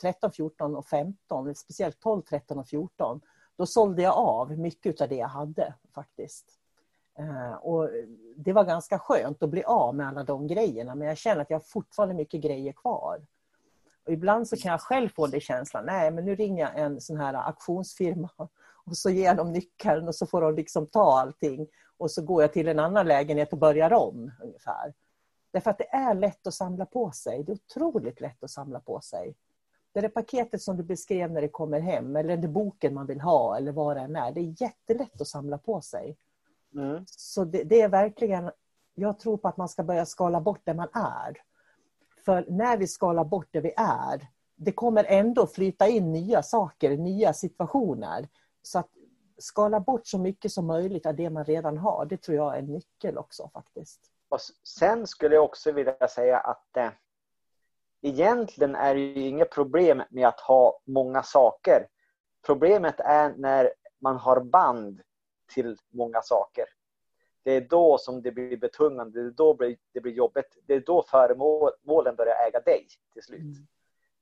13, 0.00 0.32
14 0.32 0.76
och 0.76 0.86
15, 0.86 1.54
speciellt 1.54 2.00
12, 2.00 2.22
13 2.22 2.58
och 2.58 2.68
14. 2.68 3.20
Då 3.56 3.66
sålde 3.66 4.02
jag 4.02 4.14
av 4.14 4.58
mycket 4.58 5.00
av 5.00 5.08
det 5.08 5.16
jag 5.16 5.28
hade 5.28 5.74
faktiskt. 5.94 6.58
Eh, 7.18 7.52
och 7.52 7.90
det 8.36 8.52
var 8.52 8.64
ganska 8.64 8.98
skönt 8.98 9.42
att 9.42 9.50
bli 9.50 9.64
av 9.64 9.94
med 9.94 10.08
alla 10.08 10.22
de 10.22 10.46
grejerna 10.46 10.94
men 10.94 11.08
jag 11.08 11.18
känner 11.18 11.42
att 11.42 11.50
jag 11.50 11.58
har 11.58 11.64
fortfarande 11.64 12.14
mycket 12.14 12.40
grejer 12.40 12.72
kvar. 12.72 13.26
Och 14.04 14.12
ibland 14.12 14.48
så 14.48 14.56
kan 14.56 14.70
jag 14.70 14.80
själv 14.80 15.08
få 15.08 15.26
den 15.26 15.40
känslan, 15.40 15.84
nej 15.86 16.10
men 16.10 16.24
nu 16.24 16.34
ringer 16.34 16.62
jag 16.62 16.78
en 16.78 17.00
sån 17.00 17.16
här 17.16 17.34
auktionsfirma 17.34 18.30
och 18.84 18.96
så 18.96 19.10
ger 19.10 19.34
de 19.34 19.52
nyckeln 19.52 20.08
och 20.08 20.14
så 20.14 20.26
får 20.26 20.40
de 20.40 20.54
liksom 20.54 20.86
ta 20.86 21.20
allting 21.20 21.66
och 21.96 22.10
så 22.10 22.22
går 22.22 22.42
jag 22.42 22.52
till 22.52 22.68
en 22.68 22.78
annan 22.78 23.06
lägenhet 23.06 23.52
och 23.52 23.58
börjar 23.58 23.92
om 23.92 24.32
ungefär. 24.42 24.94
Därför 25.50 25.70
att 25.70 25.78
det 25.78 25.90
är 25.90 26.14
lätt 26.14 26.46
att 26.46 26.54
samla 26.54 26.86
på 26.86 27.10
sig. 27.10 27.44
Det 27.44 27.52
är 27.52 27.54
otroligt 27.54 28.20
lätt 28.20 28.44
att 28.44 28.50
samla 28.50 28.80
på 28.80 29.00
sig. 29.00 29.34
Det 29.92 30.00
där 30.00 30.08
paketet 30.08 30.62
som 30.62 30.76
du 30.76 30.82
beskrev 30.82 31.32
när 31.32 31.40
det 31.40 31.48
kommer 31.48 31.80
hem, 31.80 32.16
eller 32.16 32.36
den 32.36 32.52
boken 32.52 32.94
man 32.94 33.06
vill 33.06 33.20
ha, 33.20 33.56
eller 33.56 33.72
vad 33.72 33.96
det 33.96 34.00
än 34.00 34.16
är. 34.16 34.32
Det 34.32 34.40
är 34.40 34.62
jättelätt 34.62 35.20
att 35.20 35.28
samla 35.28 35.58
på 35.58 35.80
sig. 35.80 36.16
Mm. 36.74 37.04
Så 37.06 37.44
det, 37.44 37.64
det, 37.64 37.80
är 37.80 37.88
verkligen... 37.88 38.50
Jag 38.94 39.18
tror 39.18 39.36
på 39.36 39.48
att 39.48 39.56
man 39.56 39.68
ska 39.68 39.82
börja 39.82 40.06
skala 40.06 40.40
bort 40.40 40.60
det 40.64 40.74
man 40.74 40.88
är. 40.92 41.36
För 42.24 42.46
när 42.48 42.76
vi 42.76 42.86
skalar 42.86 43.24
bort 43.24 43.48
det 43.50 43.60
vi 43.60 43.72
är, 43.76 44.28
det 44.56 44.72
kommer 44.72 45.04
ändå 45.04 45.46
flyta 45.46 45.88
in 45.88 46.12
nya 46.12 46.42
saker, 46.42 46.96
nya 46.96 47.32
situationer. 47.32 48.28
Så 48.62 48.78
att 48.78 48.88
skala 49.38 49.80
bort 49.80 50.06
så 50.06 50.18
mycket 50.18 50.52
som 50.52 50.66
möjligt 50.66 51.06
av 51.06 51.16
det 51.16 51.30
man 51.30 51.44
redan 51.44 51.78
har, 51.78 52.06
det 52.06 52.16
tror 52.16 52.36
jag 52.36 52.54
är 52.54 52.58
en 52.58 52.72
nyckel 52.72 53.18
också 53.18 53.50
faktiskt. 53.52 54.00
Och 54.28 54.40
sen 54.64 55.06
skulle 55.06 55.34
jag 55.34 55.44
också 55.44 55.72
vilja 55.72 56.08
säga 56.08 56.38
att 56.38 56.76
eh, 56.76 56.90
egentligen 58.02 58.74
är 58.74 58.94
det 58.94 59.00
ju 59.00 59.26
inget 59.26 59.50
problem 59.50 60.02
med 60.10 60.28
att 60.28 60.40
ha 60.40 60.80
många 60.84 61.22
saker. 61.22 61.88
Problemet 62.46 63.00
är 63.00 63.34
när 63.36 63.72
man 64.00 64.16
har 64.16 64.40
band 64.40 65.00
till 65.54 65.76
många 65.90 66.22
saker. 66.22 66.64
Det 67.42 67.52
är 67.52 67.60
då 67.60 67.98
som 67.98 68.22
det 68.22 68.32
blir 68.32 68.56
betungande, 68.56 69.22
det 69.22 69.26
är 69.26 69.30
då 69.30 69.54
det 69.92 70.00
blir 70.00 70.12
jobbigt. 70.12 70.56
Det 70.66 70.74
är 70.74 70.80
då 70.80 71.02
föremålen 71.02 72.16
börjar 72.16 72.48
äga 72.48 72.60
dig 72.60 72.86
till 73.12 73.22
slut. 73.22 73.40
Mm. 73.40 73.66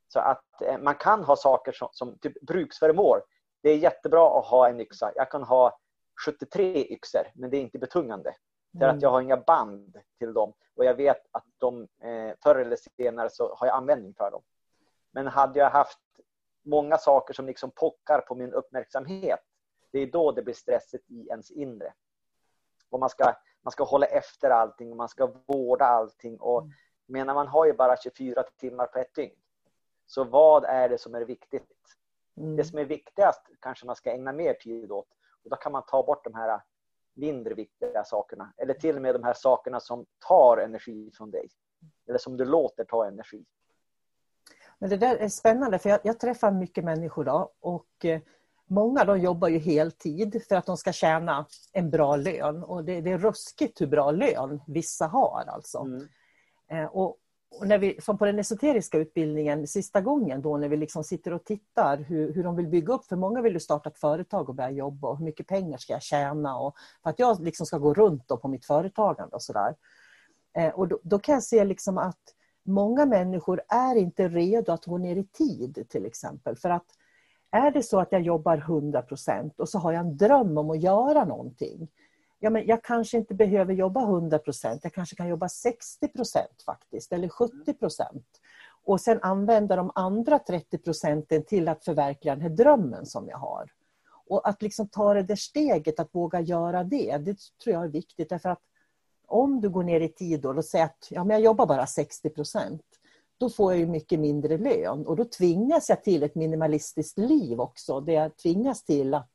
Så 0.09 0.21
att 0.21 0.63
eh, 0.63 0.79
man 0.79 0.95
kan 0.95 1.25
ha 1.25 1.37
saker 1.37 1.73
som, 1.73 1.89
som 1.93 2.19
typ 2.19 2.41
bruksföremål. 2.41 3.21
Det 3.63 3.71
är 3.71 3.77
jättebra 3.77 4.39
att 4.39 4.47
ha 4.47 4.69
en 4.69 4.81
yxa. 4.81 5.13
Jag 5.17 5.31
kan 5.31 5.43
ha 5.43 5.79
73 6.27 6.87
yxor, 6.93 7.33
men 7.35 7.51
det 7.51 7.57
är 7.57 7.61
inte 7.61 7.79
betungande. 7.79 8.35
För 8.79 8.87
att 8.87 8.93
mm. 8.93 9.01
jag 9.01 9.11
har 9.11 9.21
inga 9.21 9.37
band 9.37 9.99
till 10.19 10.33
dem 10.33 10.53
och 10.77 10.85
jag 10.85 10.95
vet 10.95 11.27
att 11.31 11.47
de 11.59 11.83
eh, 11.83 12.35
förr 12.43 12.57
eller 12.57 12.77
senare 12.97 13.31
så 13.31 13.55
har 13.55 13.67
jag 13.67 13.77
användning 13.77 14.15
för 14.15 14.31
dem. 14.31 14.43
Men 15.11 15.27
hade 15.27 15.59
jag 15.59 15.71
haft 15.71 15.99
många 16.65 16.99
saker 16.99 17.35
som 17.35 17.47
liksom 17.47 17.71
pockar 17.71 18.21
på 18.21 18.35
min 18.35 18.53
uppmärksamhet, 18.53 19.41
det 19.93 19.99
är 19.99 20.07
då 20.07 20.33
det 20.33 20.43
blir 20.43 20.55
stressigt 20.55 21.11
i 21.11 21.27
ens 21.29 21.51
inre. 21.51 21.93
Och 22.91 23.01
man 23.01 23.09
ska, 23.09 23.33
man 23.63 23.73
ska 23.73 23.85
hålla 23.85 24.07
efter 24.07 24.51
allting 24.51 24.91
och 24.91 24.97
man 24.97 25.09
ska 25.09 25.33
vårda 25.47 25.85
allting. 25.85 26.41
Och, 26.41 26.63
mm. 26.63 26.73
menar 27.07 27.35
man 27.35 27.49
har 27.49 27.67
ju 27.67 27.73
bara 27.73 27.97
24 27.97 28.43
timmar 28.43 28.87
på 28.87 28.99
ett 28.99 29.15
dygn. 29.15 29.37
Så 30.07 30.25
vad 30.25 30.65
är 30.65 30.89
det 30.89 30.99
som 30.99 31.15
är 31.15 31.25
viktigt? 31.25 31.71
Mm. 32.37 32.57
Det 32.57 32.65
som 32.65 32.79
är 32.79 32.85
viktigast 32.85 33.43
kanske 33.61 33.87
man 33.87 33.97
ska 33.97 34.13
ägna 34.13 34.33
mer 34.33 34.55
tid 34.55 34.93
åt. 34.93 35.09
Och 35.45 35.51
då 35.51 35.57
kan 35.57 35.73
man 35.73 35.83
ta 35.87 36.03
bort 36.03 36.25
de 36.25 36.35
här 36.35 36.61
mindre 37.17 37.55
viktiga 37.55 38.05
sakerna. 38.05 38.53
Eller 38.57 38.75
till 38.75 38.97
och 38.97 39.03
med 39.03 39.15
de 39.15 39.25
här 39.25 39.35
sakerna 39.35 39.81
som 39.81 40.07
tar 40.29 40.59
energi 40.59 41.11
från 41.15 41.31
dig. 41.31 41.49
Eller 42.09 42.19
som 42.19 42.37
du 42.37 42.45
låter 42.45 42.85
ta 42.85 43.07
energi. 43.07 43.45
Men 44.79 44.91
det 44.91 44.97
där 44.97 45.17
är 45.17 45.29
spännande 45.29 45.79
för 45.79 45.91
jag, 45.91 46.01
jag 46.03 46.21
träffar 46.21 46.51
mycket 46.51 46.85
människor 46.85 47.25
då 47.25 47.53
och 47.61 48.05
eh, 48.05 48.21
många 48.67 49.05
de 49.05 49.21
jobbar 49.21 49.49
ju 49.49 49.59
heltid 49.59 50.43
för 50.49 50.57
att 50.57 50.67
de 50.67 50.77
ska 50.77 50.93
tjäna 50.93 51.47
en 51.73 51.91
bra 51.91 52.17
lön 52.17 52.63
och 52.63 52.85
det, 52.85 53.01
det 53.01 53.13
är 53.13 53.19
ruskigt 53.19 53.81
hur 53.81 53.87
bra 53.87 54.11
lön 54.11 54.61
vissa 54.67 55.07
har 55.07 55.45
alltså. 55.49 55.79
Mm. 55.79 56.09
Eh, 56.71 56.87
och, 56.87 57.17
och 57.51 57.67
när 57.67 57.79
vi, 57.79 58.01
som 58.01 58.19
på 58.19 58.25
den 58.25 58.39
esoteriska 58.39 58.99
utbildningen 58.99 59.67
sista 59.67 60.01
gången 60.01 60.43
då 60.43 60.57
när 60.57 60.69
vi 60.69 60.77
liksom 60.77 61.05
sitter 61.05 61.33
och 61.33 61.45
tittar 61.45 61.97
hur, 61.97 62.33
hur 62.33 62.45
de 62.45 62.57
vill 62.57 62.67
bygga 62.67 62.95
upp, 62.95 63.05
för 63.05 63.17
många 63.17 63.43
vill 63.43 63.53
ju 63.53 63.61
starta 63.61 63.91
ett 63.91 63.99
företag 63.99 64.49
och 64.49 64.55
börja 64.55 64.71
jobba 64.71 65.09
och 65.09 65.19
hur 65.19 65.25
mycket 65.25 65.47
pengar 65.47 65.79
ska 65.79 65.93
jag 65.93 66.03
tjäna 66.03 66.59
och 66.59 66.75
för 67.03 67.11
att 67.11 67.19
jag 67.19 67.41
liksom 67.41 67.67
ska 67.67 67.79
gå 67.79 67.95
runt 67.95 68.29
på 68.29 68.49
mitt 68.49 68.65
företagande 68.65 69.37
och 69.37 69.43
sådär. 69.43 69.75
Eh, 70.59 70.75
och 70.75 70.89
då, 70.89 70.99
då, 71.03 71.19
kan 71.19 71.33
jag 71.33 71.43
se 71.43 71.65
liksom 71.65 71.99
att 71.99 72.23
många 72.65 73.07
människor 73.07 73.61
är 73.69 73.95
inte 73.95 74.29
redo 74.29 74.73
att 74.73 74.85
gå 74.85 74.99
ner 74.99 75.17
i 75.17 75.25
tid 75.25 75.87
till 75.89 76.07
exempel. 76.07 76.57
För 76.57 76.71
att 76.71 76.87
är 77.51 77.71
det 77.71 77.83
så 77.83 78.01
att 78.01 78.13
jag 78.13 78.23
jobbar 78.23 78.57
100 78.57 79.05
och 79.57 79.69
så 79.69 79.79
har 79.79 79.93
jag 79.93 80.01
en 80.01 80.17
dröm 80.17 80.59
om 80.59 80.71
att 80.71 80.83
göra 80.83 81.25
någonting 81.25 81.89
ja, 82.39 82.51
men 82.51 82.67
jag 82.67 82.85
kanske 82.85 83.17
inte 83.17 83.35
behöver 83.35 83.75
jobba 83.75 84.03
100 84.03 84.39
procent, 84.39 84.81
jag 84.85 84.93
kanske 84.93 85.17
kan 85.17 85.29
jobba 85.29 85.49
60 85.49 86.09
procent 86.09 86.63
faktiskt, 86.67 87.13
eller 87.13 87.29
70 87.29 87.75
procent. 87.75 88.27
Och 88.85 89.01
sen 89.01 89.19
använda 89.23 89.77
de 89.77 89.91
andra 89.95 90.39
30 90.39 90.79
procenten 90.79 91.45
till 91.45 91.69
att 91.69 91.85
förverkliga 91.85 92.35
den 92.35 92.43
här 92.43 92.51
drömmen 92.51 93.07
som 93.07 93.29
jag 93.29 93.39
har. 93.39 93.71
Och 94.29 94.49
att 94.49 94.63
liksom 94.63 94.89
ta 94.89 95.15
det 95.15 95.23
där 95.23 95.37
steget, 95.37 96.01
att 96.01 96.15
våga 96.15 96.41
göra 96.41 96.85
det, 96.85 97.19
det 97.19 97.37
tror 97.65 97.75
jag 97.75 97.85
är 97.85 97.89
viktigt. 97.89 98.29
Därför 98.29 98.49
att 98.49 98.63
om 99.27 99.61
du 99.61 99.69
går 99.69 99.83
ner 99.83 100.01
i 100.01 100.09
tid 100.09 100.47
och 100.47 100.65
säger 100.65 100.85
att 100.85 101.09
ja, 101.11 101.25
men 101.25 101.35
jag 101.35 101.45
jobbar 101.45 101.67
bara 101.67 101.87
60 101.87 102.31
procent, 102.31 102.83
då 103.39 103.51
får 103.51 103.73
jag 103.73 103.81
ju 103.81 103.87
mycket 103.87 104.21
mindre 104.21 104.59
lön. 104.59 105.07
Och 105.07 105.17
då 105.17 105.25
tvingas 105.25 105.89
jag 105.89 106.05
till 106.05 106.23
ett 106.23 106.35
minimalistiskt 106.35 107.19
liv 107.19 107.61
också. 107.61 108.01
Där 108.01 108.13
jag 108.13 108.37
tvingas 108.37 108.85
till 108.85 109.15
att 109.15 109.33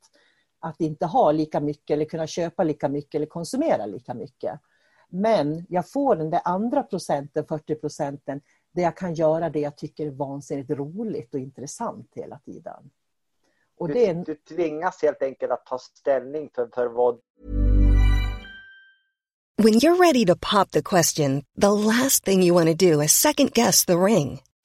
att 0.62 0.80
inte 0.80 1.06
ha 1.06 1.32
lika 1.32 1.60
mycket 1.60 1.94
eller 1.94 2.04
kunna 2.04 2.26
köpa 2.26 2.64
lika 2.64 2.88
mycket 2.88 3.14
eller 3.14 3.26
konsumera 3.26 3.86
lika 3.86 4.14
mycket. 4.14 4.60
Men 5.08 5.66
jag 5.68 5.90
får 5.90 6.16
den 6.16 6.30
där 6.30 6.40
andra 6.44 6.82
procenten, 6.82 7.44
40 7.46 7.74
procenten, 7.74 8.40
där 8.72 8.82
jag 8.82 8.96
kan 8.96 9.14
göra 9.14 9.50
det 9.50 9.60
jag 9.60 9.76
tycker 9.76 10.06
är 10.06 10.10
vansinnigt 10.10 10.70
roligt 10.70 11.34
och 11.34 11.40
intressant 11.40 12.10
hela 12.14 12.38
tiden. 12.38 12.90
Och 13.76 13.88
du, 13.88 13.94
det 13.94 14.12
du 14.12 14.34
tvingas 14.34 15.02
helt 15.02 15.22
enkelt 15.22 15.52
att 15.52 15.66
ta 15.66 15.78
ställning 15.78 16.50
för, 16.54 16.68
för 16.74 16.86
vad... 16.86 17.18
When 19.56 19.74
you're 19.74 19.98
ready 20.00 20.26
to 20.26 20.34
pop 20.34 20.70
the 20.70 20.82
question, 20.82 21.44
the 21.60 21.70
last 21.70 22.24
thing 22.24 22.42
you 22.42 22.54
want 22.54 22.78
to 22.78 22.86
do 22.86 23.02
is 23.02 23.12
second 23.12 23.52
guess 23.52 23.84
the 23.84 23.96
ring. 23.96 24.40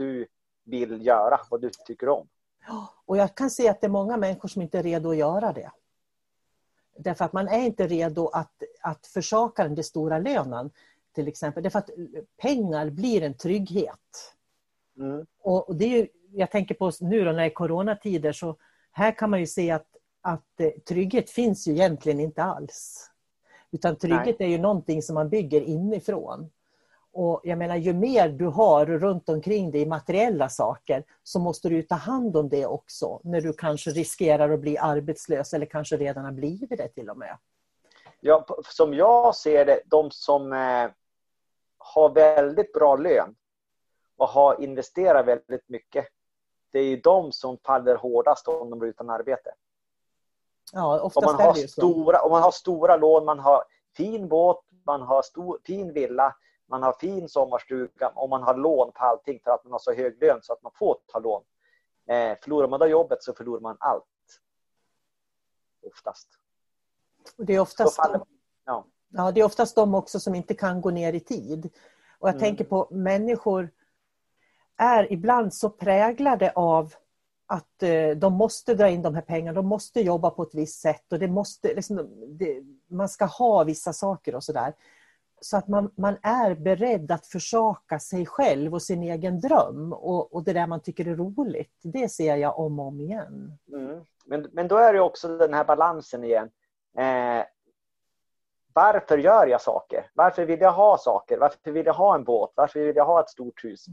Du 0.00 0.26
vill 0.64 1.06
göra, 1.06 1.40
vad 1.50 1.60
du 1.60 1.70
tycker 1.86 2.08
om. 2.08 2.28
Och 3.06 3.16
jag 3.16 3.34
kan 3.34 3.50
se 3.50 3.68
att 3.68 3.80
det 3.80 3.86
är 3.86 3.88
många 3.88 4.16
människor 4.16 4.48
som 4.48 4.62
inte 4.62 4.78
är 4.78 4.82
redo 4.82 5.10
att 5.10 5.16
göra 5.16 5.52
det. 5.52 5.70
Därför 6.96 7.24
att 7.24 7.32
man 7.32 7.48
är 7.48 7.66
inte 7.66 7.86
redo 7.86 8.28
att, 8.28 8.62
att 8.80 9.06
försaka 9.06 9.68
den 9.68 9.84
stora 9.84 10.18
lönen. 10.18 10.70
Till 11.12 11.28
exempel. 11.28 11.62
Därför 11.62 11.78
att 11.78 11.90
pengar 12.36 12.90
blir 12.90 13.22
en 13.22 13.34
trygghet. 13.34 14.34
Mm. 14.96 15.26
Och, 15.40 15.76
det 15.76 15.84
är 15.84 15.98
ju, 15.98 16.08
jag 16.32 16.50
tänker 16.50 16.74
på 16.74 16.92
nu 17.00 17.24
då 17.24 17.32
när 17.32 17.38
det 17.38 17.44
är 17.44 17.50
coronatider 17.50 18.32
så 18.32 18.56
här 18.92 19.12
kan 19.18 19.30
man 19.30 19.40
ju 19.40 19.46
se 19.46 19.70
att, 19.70 19.86
att 20.20 20.60
eh, 20.60 20.70
trygghet 20.70 21.30
finns 21.30 21.68
ju 21.68 21.72
egentligen 21.72 22.20
inte 22.20 22.42
alls. 22.42 23.10
Utan 23.70 23.96
trygghet 23.96 24.38
Nej. 24.38 24.48
är 24.48 24.52
ju 24.52 24.58
någonting 24.58 25.02
som 25.02 25.14
man 25.14 25.28
bygger 25.28 25.60
inifrån. 25.60 26.50
Och 27.12 27.40
jag 27.44 27.58
menar, 27.58 27.76
ju 27.76 27.92
mer 27.92 28.28
du 28.28 28.46
har 28.46 28.86
runt 28.86 29.28
omkring 29.28 29.70
dig 29.70 29.80
i 29.80 29.86
materiella 29.86 30.48
saker 30.48 31.04
så 31.22 31.38
måste 31.38 31.68
du 31.68 31.82
ta 31.82 31.94
hand 31.94 32.36
om 32.36 32.48
det 32.48 32.66
också 32.66 33.20
när 33.24 33.40
du 33.40 33.52
kanske 33.52 33.90
riskerar 33.90 34.50
att 34.50 34.60
bli 34.60 34.78
arbetslös 34.78 35.54
eller 35.54 35.66
kanske 35.66 35.96
redan 35.96 36.24
har 36.24 36.32
blivit 36.32 36.78
det 36.78 36.88
till 36.88 37.10
och 37.10 37.18
med. 37.18 37.38
Ja, 38.20 38.46
som 38.64 38.94
jag 38.94 39.34
ser 39.34 39.64
det, 39.64 39.80
de 39.86 40.10
som 40.10 40.52
eh, 40.52 40.90
har 41.78 42.14
väldigt 42.14 42.72
bra 42.72 42.96
lön 42.96 43.34
och 44.16 44.28
har 44.28 44.62
investerat 44.62 45.26
väldigt 45.26 45.68
mycket, 45.68 46.06
det 46.72 46.78
är 46.78 46.84
ju 46.84 46.96
de 46.96 47.32
som 47.32 47.58
faller 47.58 47.96
hårdast 47.96 48.48
om 48.48 48.70
de 48.70 48.78
blir 48.78 48.90
utan 48.90 49.10
arbete. 49.10 49.50
Ja, 50.72 51.00
oftast 51.00 51.26
om 51.26 51.36
man 51.36 51.46
har 51.46 51.54
stora, 51.54 52.22
Om 52.22 52.30
man 52.30 52.42
har 52.42 52.50
stora 52.50 52.96
lån, 52.96 53.24
man 53.24 53.38
har 53.38 53.64
fin 53.96 54.28
båt, 54.28 54.60
man 54.86 55.02
har 55.02 55.22
stor, 55.22 55.58
fin 55.64 55.92
villa, 55.92 56.34
man 56.70 56.82
har 56.82 56.92
fin 56.92 57.28
sommarstuga 57.28 58.08
och 58.08 58.28
man 58.28 58.42
har 58.42 58.56
lån 58.56 58.92
på 58.92 59.04
allting 59.04 59.40
för 59.44 59.50
att 59.50 59.64
man 59.64 59.72
har 59.72 59.78
så 59.78 59.92
hög 59.92 60.22
lön 60.22 60.38
så 60.42 60.52
att 60.52 60.62
man 60.62 60.72
får 60.74 60.98
ta 61.06 61.18
lån. 61.18 61.42
Eh, 62.08 62.38
förlorar 62.42 62.68
man 62.68 62.80
då 62.80 62.86
jobbet 62.86 63.22
så 63.22 63.34
förlorar 63.34 63.60
man 63.60 63.76
allt. 63.80 64.04
Oftast. 65.86 66.28
Och 67.38 67.44
det, 67.44 67.54
är 67.54 67.60
oftast 67.60 67.98
ja. 68.64 68.84
Ja, 69.08 69.32
det 69.32 69.40
är 69.40 69.44
oftast 69.44 69.76
de 69.76 69.94
också 69.94 70.20
som 70.20 70.34
inte 70.34 70.54
kan 70.54 70.80
gå 70.80 70.90
ner 70.90 71.12
i 71.12 71.20
tid. 71.20 71.70
Och 72.18 72.28
jag 72.28 72.34
mm. 72.34 72.40
tänker 72.40 72.64
på 72.64 72.88
människor 72.90 73.70
är 74.76 75.12
ibland 75.12 75.54
så 75.54 75.70
präglade 75.70 76.52
av 76.54 76.94
att 77.46 77.82
eh, 77.82 78.10
de 78.10 78.32
måste 78.32 78.74
dra 78.74 78.88
in 78.88 79.02
de 79.02 79.14
här 79.14 79.22
pengarna, 79.22 79.52
de 79.52 79.66
måste 79.66 80.00
jobba 80.00 80.30
på 80.30 80.42
ett 80.42 80.54
visst 80.54 80.80
sätt 80.80 81.12
och 81.12 81.18
det 81.18 81.28
måste, 81.28 81.74
liksom, 81.74 81.96
det, 82.38 82.62
man 82.88 83.08
ska 83.08 83.24
ha 83.24 83.64
vissa 83.64 83.92
saker 83.92 84.34
och 84.34 84.44
sådär. 84.44 84.74
Så 85.40 85.56
att 85.56 85.68
man, 85.68 85.92
man 85.96 86.16
är 86.22 86.54
beredd 86.54 87.12
att 87.12 87.26
försaka 87.26 87.98
sig 87.98 88.26
själv 88.26 88.74
och 88.74 88.82
sin 88.82 89.02
egen 89.02 89.40
dröm 89.40 89.92
och, 89.92 90.34
och 90.34 90.44
det 90.44 90.52
där 90.52 90.66
man 90.66 90.80
tycker 90.80 91.08
är 91.08 91.16
roligt. 91.16 91.74
Det 91.82 92.08
ser 92.08 92.36
jag 92.36 92.58
om 92.58 92.80
och 92.80 92.86
om 92.86 93.00
igen. 93.00 93.58
Mm. 93.72 94.04
Men, 94.26 94.48
men 94.52 94.68
då 94.68 94.76
är 94.76 94.92
det 94.92 95.00
också 95.00 95.36
den 95.38 95.54
här 95.54 95.64
balansen 95.64 96.24
igen. 96.24 96.50
Eh, 96.98 97.44
varför 98.72 99.18
gör 99.18 99.46
jag 99.46 99.60
saker? 99.60 100.10
Varför 100.14 100.44
vill 100.44 100.60
jag 100.60 100.72
ha 100.72 100.98
saker? 100.98 101.38
Varför 101.38 101.70
vill 101.70 101.86
jag 101.86 101.94
ha 101.94 102.14
en 102.14 102.24
båt? 102.24 102.52
Varför 102.54 102.80
vill 102.80 102.96
jag 102.96 103.04
ha 103.04 103.20
ett 103.20 103.30
stort 103.30 103.64
hus? 103.64 103.86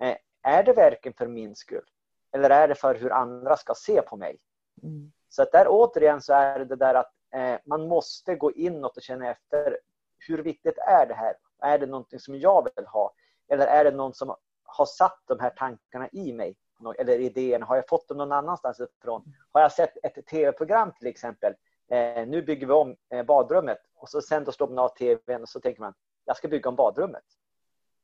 Eh, 0.00 0.16
är 0.42 0.62
det 0.62 0.72
verkligen 0.72 1.16
för 1.16 1.26
min 1.26 1.56
skull? 1.56 1.84
Eller 2.32 2.50
är 2.50 2.68
det 2.68 2.74
för 2.74 2.94
hur 2.94 3.12
andra 3.12 3.56
ska 3.56 3.74
se 3.74 4.02
på 4.02 4.16
mig? 4.16 4.38
Mm. 4.82 5.12
Så 5.28 5.42
att 5.42 5.52
där 5.52 5.66
återigen 5.68 6.20
så 6.20 6.32
är 6.32 6.58
det 6.58 6.64
det 6.64 6.76
där 6.76 6.94
att 6.94 7.12
eh, 7.34 7.58
man 7.64 7.88
måste 7.88 8.34
gå 8.34 8.52
inåt 8.52 8.96
och 8.96 9.02
känna 9.02 9.30
efter 9.30 9.78
hur 10.28 10.38
viktigt 10.38 10.78
är 10.78 11.06
det 11.06 11.14
här? 11.14 11.36
Är 11.62 11.78
det 11.78 11.86
någonting 11.86 12.20
som 12.20 12.34
jag 12.38 12.68
vill 12.76 12.86
ha? 12.86 13.14
Eller 13.48 13.66
är 13.66 13.84
det 13.84 13.90
någon 13.90 14.14
som 14.14 14.36
har 14.64 14.86
satt 14.86 15.22
de 15.26 15.40
här 15.40 15.50
tankarna 15.50 16.08
i 16.12 16.32
mig? 16.32 16.56
Eller 16.98 17.18
idéerna, 17.18 17.66
har 17.66 17.76
jag 17.76 17.88
fått 17.88 18.08
dem 18.08 18.16
någon 18.16 18.32
annanstans 18.32 18.80
ifrån? 18.80 19.34
Har 19.52 19.60
jag 19.60 19.72
sett 19.72 19.92
ett 20.02 20.26
tv-program 20.26 20.92
till 20.92 21.06
exempel? 21.06 21.54
Eh, 21.88 22.26
nu 22.26 22.42
bygger 22.42 22.66
vi 22.66 22.72
om 22.72 22.96
eh, 23.10 23.22
badrummet 23.22 23.78
och 23.94 24.08
så 24.08 24.22
sen 24.22 24.44
då 24.44 24.52
slår 24.52 24.68
man 24.68 24.78
av 24.78 24.88
tvn 24.88 25.42
och 25.42 25.48
så 25.48 25.60
tänker 25.60 25.80
man, 25.80 25.94
jag 26.24 26.36
ska 26.36 26.48
bygga 26.48 26.68
om 26.68 26.76
badrummet. 26.76 27.24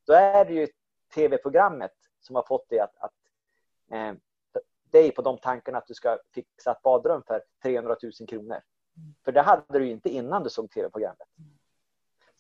Då 0.07 0.13
är 0.13 0.45
det 0.45 0.53
ju 0.53 0.69
tv-programmet 1.15 1.95
som 2.21 2.37
har 2.37 2.43
fått 2.43 2.69
dig 2.69 2.79
att, 2.79 2.97
att 2.99 3.13
eh, 3.93 4.13
dig 4.91 5.11
på 5.11 5.23
de 5.23 5.39
tankarna 5.39 5.79
att 5.79 5.87
du 5.87 5.95
ska 5.95 6.19
fixa 6.35 6.71
ett 6.71 6.83
badrum 6.83 7.23
för 7.27 7.43
300 7.63 7.97
000 8.03 8.29
kronor. 8.29 8.61
För 9.25 9.33
det 9.33 9.43
hade 9.43 9.79
du 9.79 9.91
inte 9.91 10.09
innan 10.09 10.43
du 10.43 10.51
såg 10.51 10.71
tv-programmet. 10.71 11.29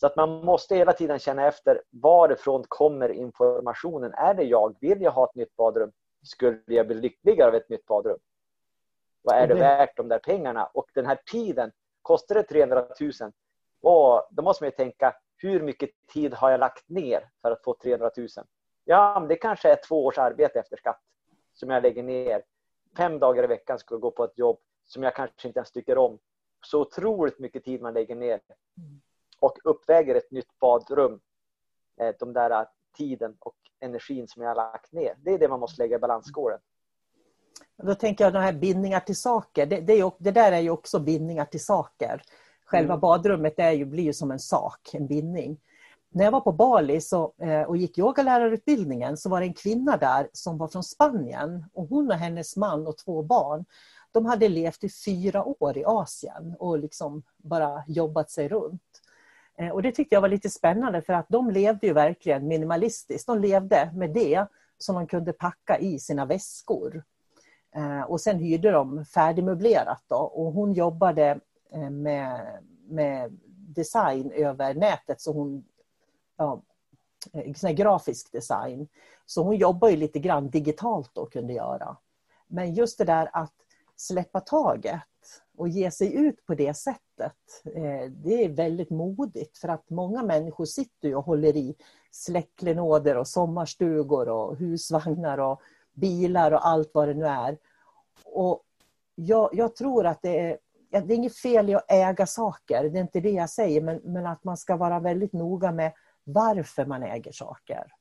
Så 0.00 0.06
att 0.06 0.16
man 0.16 0.44
måste 0.44 0.76
hela 0.76 0.92
tiden 0.92 1.18
känna 1.18 1.46
efter 1.46 1.82
varifrån 1.90 2.64
kommer 2.68 3.08
informationen. 3.08 4.14
Är 4.14 4.34
det 4.34 4.42
jag? 4.42 4.76
Vill 4.80 5.02
jag 5.02 5.10
ha 5.10 5.24
ett 5.24 5.34
nytt 5.34 5.56
badrum? 5.56 5.92
Skulle 6.22 6.60
jag 6.66 6.86
bli 6.86 6.96
lyckligare 6.96 7.48
av 7.48 7.54
ett 7.54 7.68
nytt 7.68 7.86
badrum? 7.86 8.18
Vad 9.22 9.36
är 9.36 9.46
det 9.46 9.54
värt 9.54 9.96
de 9.96 10.08
där 10.08 10.18
pengarna? 10.18 10.66
Och 10.66 10.90
den 10.94 11.06
här 11.06 11.18
tiden, 11.30 11.72
kostar 12.02 12.34
det 12.34 12.42
300 12.42 12.86
000? 13.00 13.12
Och 13.80 14.28
då 14.30 14.42
måste 14.42 14.64
man 14.64 14.66
ju 14.68 14.76
tänka, 14.76 15.16
hur 15.36 15.62
mycket 15.62 15.90
tid 16.12 16.34
har 16.34 16.50
jag 16.50 16.60
lagt 16.60 16.88
ner 16.88 17.30
för 17.42 17.50
att 17.50 17.64
få 17.64 17.76
300 17.82 18.10
000? 18.16 18.28
Ja, 18.84 19.20
men 19.20 19.28
det 19.28 19.36
kanske 19.36 19.72
är 19.72 19.78
två 19.88 20.04
års 20.04 20.18
arbete 20.18 20.58
efter 20.58 20.76
skatt 20.76 21.00
som 21.54 21.70
jag 21.70 21.82
lägger 21.82 22.02
ner. 22.02 22.42
Fem 22.96 23.18
dagar 23.18 23.44
i 23.44 23.46
veckan 23.46 23.78
ska 23.78 23.94
jag 23.94 24.00
gå 24.00 24.10
på 24.10 24.24
ett 24.24 24.38
jobb 24.38 24.58
som 24.86 25.02
jag 25.02 25.14
kanske 25.14 25.48
inte 25.48 25.58
ens 25.58 25.72
tycker 25.72 25.98
om. 25.98 26.18
Så 26.64 26.80
otroligt 26.80 27.38
mycket 27.38 27.64
tid 27.64 27.82
man 27.82 27.94
lägger 27.94 28.14
ner 28.14 28.40
och 29.40 29.58
uppväger 29.64 30.14
ett 30.14 30.30
nytt 30.30 30.58
badrum. 30.60 31.20
Eh, 32.00 32.14
de 32.18 32.32
där 32.32 32.66
tiden 32.96 33.36
och 33.38 33.56
energin 33.80 34.28
som 34.28 34.42
jag 34.42 34.50
har 34.50 34.54
lagt 34.54 34.92
ner. 34.92 35.14
Det 35.18 35.30
är 35.30 35.38
det 35.38 35.48
man 35.48 35.60
måste 35.60 35.82
lägga 35.82 35.96
i 35.96 35.98
balansskålen. 35.98 36.58
Då 37.82 37.94
tänker 37.94 38.24
jag 38.24 38.32
de 38.32 38.38
här 38.38 38.52
bindningar 38.52 39.00
till 39.00 39.16
saker. 39.16 39.66
Det, 39.66 39.80
det, 39.80 40.00
är, 40.00 40.12
det 40.18 40.30
där 40.30 40.52
är 40.52 40.60
ju 40.60 40.70
också 40.70 40.98
bindningar 40.98 41.44
till 41.44 41.64
saker. 41.64 42.22
Själva 42.64 42.92
mm. 42.92 43.00
badrummet 43.00 43.58
är 43.58 43.70
ju, 43.70 43.84
blir 43.84 44.04
ju 44.04 44.12
som 44.12 44.30
en 44.30 44.38
sak, 44.38 44.94
en 44.94 45.06
bindning. 45.06 45.60
När 46.12 46.24
jag 46.24 46.32
var 46.32 46.40
på 46.40 46.52
Bali 46.52 47.00
så, 47.00 47.32
eh, 47.38 47.62
och 47.62 47.76
gick 47.76 47.98
yogalärarutbildningen 47.98 49.16
så 49.16 49.28
var 49.28 49.40
det 49.40 49.46
en 49.46 49.54
kvinna 49.54 49.96
där 49.96 50.28
som 50.32 50.58
var 50.58 50.68
från 50.68 50.84
Spanien. 50.84 51.64
Och 51.72 51.88
hon 51.88 52.10
och 52.10 52.16
hennes 52.16 52.56
man 52.56 52.86
och 52.86 52.96
två 52.96 53.22
barn 53.22 53.64
de 54.12 54.26
hade 54.26 54.48
levt 54.48 54.84
i 54.84 54.88
fyra 55.04 55.44
år 55.44 55.78
i 55.78 55.84
Asien 55.84 56.56
och 56.58 56.78
liksom 56.78 57.22
bara 57.36 57.84
jobbat 57.86 58.30
sig 58.30 58.48
runt. 58.48 59.00
Eh, 59.58 59.68
och 59.68 59.82
det 59.82 59.92
tyckte 59.92 60.14
jag 60.14 60.20
var 60.20 60.28
lite 60.28 60.50
spännande 60.50 61.02
för 61.02 61.12
att 61.12 61.28
de 61.28 61.50
levde 61.50 61.86
ju 61.86 61.92
verkligen 61.92 62.48
minimalistiskt. 62.48 63.26
De 63.26 63.38
levde 63.38 63.90
med 63.94 64.10
det 64.10 64.46
som 64.78 64.94
de 64.94 65.06
kunde 65.06 65.32
packa 65.32 65.78
i 65.78 65.98
sina 65.98 66.26
väskor. 66.26 67.04
Eh, 67.74 68.02
och 68.02 68.20
sen 68.20 68.38
hyrde 68.38 68.70
de 68.70 69.04
färdigmöblerat 69.04 70.02
då 70.06 70.16
och 70.16 70.52
hon 70.52 70.72
jobbade 70.72 71.40
eh, 71.72 71.90
med, 71.90 72.58
med 72.88 73.38
design 73.56 74.32
över 74.32 74.74
nätet 74.74 75.20
så 75.20 75.32
hon 75.32 75.64
ja, 76.36 76.62
grafisk 77.72 78.32
design. 78.32 78.88
Så 79.26 79.42
hon 79.42 79.56
jobbar 79.56 79.88
ju 79.88 79.96
lite 79.96 80.18
grann 80.18 80.50
digitalt 80.50 81.18
och 81.18 81.32
kunde 81.32 81.52
göra. 81.52 81.96
Men 82.46 82.74
just 82.74 82.98
det 82.98 83.04
där 83.04 83.30
att 83.32 83.54
släppa 83.96 84.40
taget 84.40 85.00
och 85.60 85.68
ge 85.68 85.90
sig 85.90 86.14
ut 86.14 86.46
på 86.46 86.54
det 86.54 86.74
sättet. 86.74 87.36
Eh, 87.64 88.10
det 88.10 88.44
är 88.44 88.48
väldigt 88.48 88.90
modigt 88.90 89.58
för 89.58 89.68
att 89.68 89.90
många 89.90 90.22
människor 90.22 90.64
sitter 90.64 91.14
och 91.14 91.24
håller 91.24 91.56
i 91.56 91.74
släcklenåder 92.10 93.16
och 93.16 93.28
sommarstugor 93.28 94.28
och 94.28 94.56
husvagnar 94.56 95.38
och 95.38 95.60
bilar 95.92 96.52
och 96.52 96.66
allt 96.66 96.90
vad 96.94 97.08
det 97.08 97.14
nu 97.14 97.26
är. 97.26 97.58
Och 98.24 98.62
jag, 99.14 99.50
jag 99.52 99.76
tror 99.76 100.06
att 100.06 100.22
det 100.22 100.40
är, 100.40 100.58
det 100.90 100.96
är 100.96 101.16
inget 101.16 101.36
fel 101.36 101.70
i 101.70 101.74
att 101.74 101.90
äga 101.90 102.26
saker, 102.26 102.88
det 102.88 102.98
är 102.98 103.02
inte 103.02 103.20
det 103.20 103.30
jag 103.30 103.50
säger, 103.50 103.80
men, 103.80 104.00
men 104.04 104.26
att 104.26 104.44
man 104.44 104.56
ska 104.56 104.76
vara 104.76 105.00
väldigt 105.00 105.32
noga 105.32 105.72
med 105.72 105.92
varför 106.24 106.86
man 106.86 107.02
äger 107.02 107.32
saker. 107.32 107.92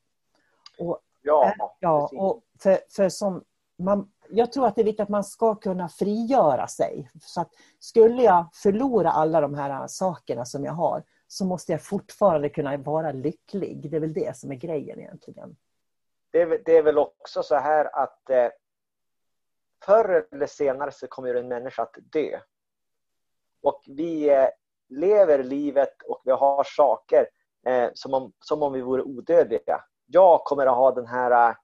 Och, 0.79 0.99
ja, 1.21 1.53
ja 1.79 2.09
och 2.13 2.41
för, 2.59 2.79
för 2.89 3.09
som 3.09 3.43
man, 3.77 4.11
jag 4.29 4.51
tror 4.51 4.67
att 4.67 4.75
det 4.75 4.81
är 4.81 4.85
viktigt 4.85 5.03
att 5.03 5.09
man 5.09 5.23
ska 5.23 5.55
kunna 5.55 5.89
frigöra 5.89 6.67
sig. 6.67 7.09
Så 7.21 7.41
att 7.41 7.51
skulle 7.79 8.23
jag 8.23 8.45
förlora 8.53 9.11
alla 9.11 9.41
de 9.41 9.55
här 9.55 9.87
sakerna 9.87 10.45
som 10.45 10.63
jag 10.63 10.73
har 10.73 11.03
så 11.27 11.45
måste 11.45 11.71
jag 11.71 11.83
fortfarande 11.83 12.49
kunna 12.49 12.77
vara 12.77 13.11
lycklig. 13.11 13.91
Det 13.91 13.97
är 13.97 14.01
väl 14.01 14.13
det 14.13 14.37
som 14.37 14.51
är 14.51 14.55
grejen 14.55 14.99
egentligen. 14.99 15.55
Det 16.31 16.41
är, 16.41 16.61
det 16.65 16.77
är 16.77 16.83
väl 16.83 16.97
också 16.97 17.43
så 17.43 17.55
här 17.55 17.95
att 17.95 18.29
eh, 18.29 18.47
förr 19.85 20.27
eller 20.31 20.45
senare 20.45 20.91
så 20.91 21.07
kommer 21.07 21.35
en 21.35 21.47
människa 21.47 21.83
att 21.83 21.97
dö. 22.01 22.39
Och 23.61 23.83
vi 23.87 24.29
eh, 24.29 24.47
lever 24.89 25.43
livet 25.43 26.01
och 26.01 26.21
vi 26.25 26.31
har 26.31 26.63
saker 26.63 27.27
eh, 27.65 27.89
som, 27.93 28.13
om, 28.13 28.33
som 28.39 28.63
om 28.63 28.73
vi 28.73 28.81
vore 28.81 29.01
odödliga. 29.01 29.83
Jag 30.05 30.43
kommer 30.43 30.65
att 30.65 30.75
ha 30.75 30.91
den 30.91 31.07
här 31.07 31.49
eh, 31.49 31.55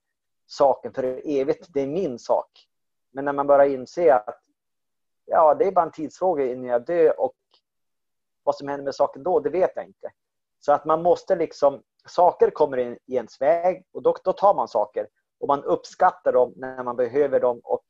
saken 0.45 0.93
för 0.93 1.21
evigt. 1.25 1.67
Det 1.73 1.81
är 1.81 1.88
min 1.88 2.19
sak. 2.19 2.67
Men 3.12 3.25
när 3.25 3.34
man 3.34 3.47
börjar 3.47 3.65
inse 3.65 4.13
att 4.13 4.41
ja, 5.25 5.55
det 5.55 5.65
är 5.65 5.71
bara 5.71 5.86
en 5.86 5.91
tidsfråga 5.91 6.45
innan 6.45 6.65
jag 6.65 6.86
dör 6.86 7.19
och 7.19 7.36
vad 8.43 8.55
som 8.55 8.67
händer 8.67 8.84
med 8.84 8.95
saken 8.95 9.23
då, 9.23 9.39
det 9.39 9.49
vet 9.49 9.71
jag 9.75 9.86
inte. 9.86 10.12
Så 10.60 10.71
att 10.71 10.86
man 10.86 11.03
måste 11.03 11.36
liksom, 11.36 11.84
saker 12.08 12.49
kommer 12.49 12.77
in 12.77 12.97
i 13.05 13.15
ens 13.15 13.41
väg 13.41 13.86
och 13.91 14.01
då, 14.01 14.15
då 14.23 14.34
tar 14.34 14.53
man 14.53 14.67
saker. 14.67 15.08
Och 15.39 15.47
man 15.47 15.63
uppskattar 15.63 16.34
dem 16.34 16.53
när 16.55 16.84
man 16.84 16.95
behöver 16.95 17.39
dem 17.39 17.62
och 17.63 17.86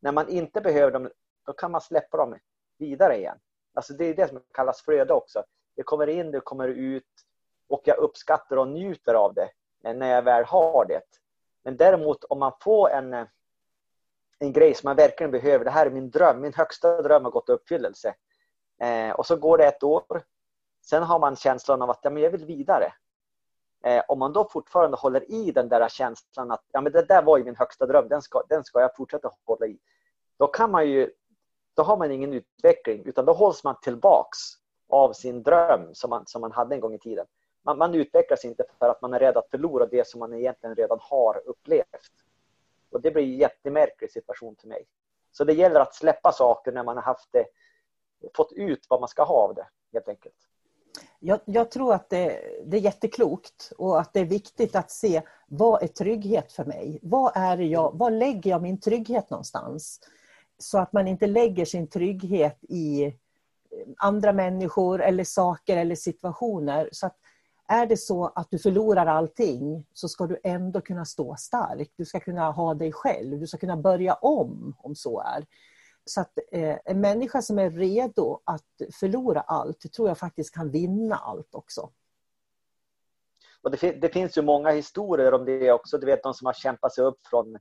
när 0.00 0.12
man 0.12 0.28
inte 0.28 0.60
behöver 0.60 0.92
dem, 0.92 1.10
då 1.46 1.52
kan 1.52 1.70
man 1.70 1.80
släppa 1.80 2.16
dem 2.16 2.38
vidare 2.78 3.16
igen. 3.16 3.38
Alltså 3.74 3.92
det 3.92 4.04
är 4.04 4.14
det 4.14 4.28
som 4.28 4.42
kallas 4.52 4.82
flöde 4.82 5.12
också. 5.12 5.44
Det 5.76 5.82
kommer 5.82 6.06
in, 6.06 6.30
det 6.30 6.40
kommer 6.40 6.68
ut 6.68 7.04
och 7.68 7.82
jag 7.84 7.98
uppskattar 7.98 8.56
och 8.56 8.68
njuter 8.68 9.14
av 9.14 9.34
det 9.34 9.48
när 9.94 10.14
jag 10.14 10.22
väl 10.22 10.44
har 10.44 10.84
det. 10.84 11.02
Men 11.64 11.76
däremot 11.76 12.24
om 12.24 12.38
man 12.38 12.52
får 12.60 12.90
en, 12.90 13.14
eh, 13.14 13.26
en 14.38 14.52
grej 14.52 14.74
som 14.74 14.88
man 14.88 14.96
verkligen 14.96 15.30
behöver, 15.30 15.64
det 15.64 15.70
här 15.70 15.86
är 15.86 15.90
min 15.90 16.10
dröm, 16.10 16.40
min 16.40 16.54
högsta 16.54 17.02
dröm 17.02 17.24
har 17.24 17.30
gått 17.30 17.48
i 17.48 17.52
uppfyllelse. 17.52 18.14
Eh, 18.80 19.10
och 19.10 19.26
så 19.26 19.36
går 19.36 19.58
det 19.58 19.66
ett 19.66 19.82
år. 19.82 20.22
Sen 20.82 21.02
har 21.02 21.18
man 21.18 21.36
känslan 21.36 21.82
av 21.82 21.90
att 21.90 22.00
ja, 22.02 22.10
men 22.10 22.22
jag 22.22 22.30
vill 22.30 22.44
vidare. 22.44 22.92
Eh, 23.84 24.02
om 24.08 24.18
man 24.18 24.32
då 24.32 24.48
fortfarande 24.48 24.96
håller 24.96 25.30
i 25.30 25.52
den 25.52 25.68
där 25.68 25.88
känslan 25.88 26.50
att 26.50 26.64
ja, 26.72 26.80
men 26.80 26.92
det 26.92 27.02
där 27.02 27.22
var 27.22 27.38
ju 27.38 27.44
min 27.44 27.56
högsta 27.56 27.86
dröm, 27.86 28.08
den 28.08 28.22
ska, 28.22 28.42
den 28.48 28.64
ska 28.64 28.80
jag 28.80 28.96
fortsätta 28.96 29.30
hålla 29.44 29.66
i. 29.66 29.78
Då 30.38 30.46
kan 30.46 30.70
man 30.70 30.88
ju, 30.88 31.10
då 31.74 31.82
har 31.82 31.96
man 31.96 32.10
ingen 32.10 32.32
utveckling 32.32 33.02
utan 33.04 33.24
då 33.24 33.32
hålls 33.32 33.64
man 33.64 33.80
tillbaks 33.82 34.38
av 34.88 35.12
sin 35.12 35.42
dröm 35.42 35.94
som 35.94 36.10
man, 36.10 36.26
som 36.26 36.40
man 36.40 36.52
hade 36.52 36.74
en 36.74 36.80
gång 36.80 36.94
i 36.94 36.98
tiden. 36.98 37.26
Man, 37.64 37.78
man 37.78 37.94
utvecklas 37.94 38.44
inte 38.44 38.64
för 38.78 38.88
att 38.88 39.02
man 39.02 39.14
är 39.14 39.18
rädd 39.18 39.36
att 39.36 39.50
förlora 39.50 39.86
det 39.86 40.08
som 40.08 40.20
man 40.20 40.34
egentligen 40.34 40.76
redan 40.76 40.98
har 41.00 41.42
upplevt. 41.46 42.12
Och 42.90 43.00
det 43.00 43.10
blir 43.10 43.22
en 43.22 43.36
jättemärklig 43.36 44.10
situation 44.12 44.56
för 44.60 44.68
mig. 44.68 44.86
Så 45.32 45.44
det 45.44 45.52
gäller 45.52 45.80
att 45.80 45.94
släppa 45.94 46.32
saker 46.32 46.72
när 46.72 46.84
man 46.84 46.96
har 46.96 47.02
haft 47.02 47.28
det, 47.32 47.46
fått 48.36 48.52
ut 48.52 48.86
vad 48.88 49.00
man 49.00 49.08
ska 49.08 49.24
ha 49.24 49.34
av 49.34 49.54
det 49.54 49.66
helt 49.92 50.08
enkelt. 50.08 50.34
Jag, 51.18 51.40
jag, 51.44 51.70
tror 51.70 51.94
att 51.94 52.10
det, 52.10 52.40
det, 52.66 52.76
är 52.76 52.80
jätteklokt 52.80 53.72
och 53.78 54.00
att 54.00 54.12
det 54.12 54.20
är 54.20 54.24
viktigt 54.24 54.76
att 54.76 54.90
se 54.90 55.22
vad 55.46 55.82
är 55.82 55.86
trygghet 55.86 56.52
för 56.52 56.64
mig? 56.64 56.98
Vad 57.02 57.32
är 57.34 57.58
jag, 57.58 57.98
var 57.98 58.10
lägger 58.10 58.50
jag 58.50 58.62
min 58.62 58.80
trygghet 58.80 59.30
någonstans? 59.30 60.00
Så 60.58 60.78
att 60.78 60.92
man 60.92 61.08
inte 61.08 61.26
lägger 61.26 61.64
sin 61.64 61.88
trygghet 61.88 62.58
i 62.62 63.14
andra 63.96 64.32
människor 64.32 65.02
eller 65.02 65.24
saker 65.24 65.76
eller 65.76 65.94
situationer. 65.94 66.88
Så 66.92 67.06
att 67.06 67.16
är 67.68 67.86
det 67.86 67.96
så 67.96 68.26
att 68.26 68.50
du 68.50 68.58
förlorar 68.58 69.06
allting 69.06 69.86
så 69.92 70.08
ska 70.08 70.26
du 70.26 70.40
ändå 70.42 70.80
kunna 70.80 71.04
stå 71.04 71.36
stark. 71.36 71.90
Du 71.96 72.04
ska 72.04 72.20
kunna 72.20 72.50
ha 72.50 72.74
dig 72.74 72.92
själv. 72.92 73.40
Du 73.40 73.46
ska 73.46 73.58
kunna 73.58 73.76
börja 73.76 74.14
om, 74.14 74.76
om 74.78 74.94
så 74.94 75.20
är. 75.20 75.46
Så 76.04 76.20
att 76.20 76.38
eh, 76.52 76.78
en 76.84 77.00
människa 77.00 77.42
som 77.42 77.58
är 77.58 77.70
redo 77.70 78.40
att 78.44 78.64
förlora 79.00 79.40
allt 79.40 79.92
tror 79.92 80.08
jag 80.08 80.18
faktiskt 80.18 80.54
kan 80.54 80.70
vinna 80.70 81.16
allt 81.16 81.54
också. 81.54 81.90
Och 83.62 83.70
det, 83.70 83.92
det, 83.92 84.08
finns 84.08 84.38
ju 84.38 84.42
många 84.42 84.70
historier 84.70 85.34
om 85.34 85.44
det 85.44 85.72
också. 85.72 85.98
Du 85.98 86.06
vet 86.06 86.22
de 86.22 86.34
som 86.34 86.46
har 86.46 86.52
kämpat 86.52 86.94
sig 86.94 87.04
upp 87.04 87.26
från 87.26 87.58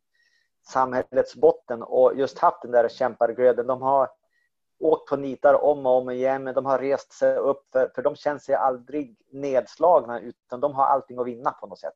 samhällets 0.67 1.35
botten 1.35 1.83
och 1.83 2.13
just 2.15 2.39
haft 2.39 2.61
den 2.61 2.71
där 2.71 2.89
kämparglöden. 2.89 3.67
De 3.67 3.81
har 3.81 4.09
åkt 4.83 5.09
på 5.09 5.17
nitar 5.17 5.63
om 5.63 5.85
och 5.85 5.97
om 5.97 6.09
igen 6.09 6.43
men 6.43 6.53
de 6.53 6.65
har 6.65 6.79
rest 6.79 7.13
sig 7.13 7.35
upp 7.35 7.71
för, 7.71 7.91
för 7.95 8.01
de 8.01 8.15
känner 8.15 8.39
sig 8.39 8.55
aldrig 8.55 9.15
nedslagna 9.29 10.19
utan 10.19 10.59
de 10.59 10.73
har 10.73 10.85
allting 10.85 11.19
att 11.19 11.27
vinna 11.27 11.51
på 11.51 11.67
något 11.67 11.79
sätt. 11.79 11.93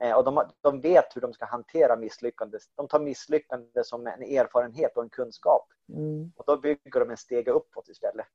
Eh, 0.00 0.16
och 0.16 0.24
de, 0.24 0.44
de 0.60 0.80
vet 0.80 1.16
hur 1.16 1.20
de 1.20 1.32
ska 1.32 1.44
hantera 1.44 1.96
misslyckande. 1.96 2.58
De 2.74 2.88
tar 2.88 3.00
misslyckande 3.00 3.84
som 3.84 4.06
en 4.06 4.22
erfarenhet 4.22 4.96
och 4.96 5.02
en 5.02 5.08
kunskap. 5.08 5.68
Mm. 5.88 6.32
Och 6.36 6.44
då 6.46 6.56
bygger 6.56 7.00
de 7.00 7.10
en 7.10 7.16
steg 7.16 7.48
uppåt 7.48 7.88
istället. 7.88 8.26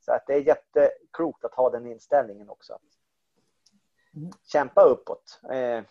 Så 0.00 0.12
att 0.12 0.26
det 0.26 0.34
är 0.34 0.40
jätteklokt 0.40 1.44
att 1.44 1.54
ha 1.54 1.70
den 1.70 1.86
inställningen 1.86 2.50
också. 2.50 2.78
Mm. 4.16 4.30
Kämpa 4.42 4.82
uppåt. 4.82 5.40
Eh, 5.50 5.82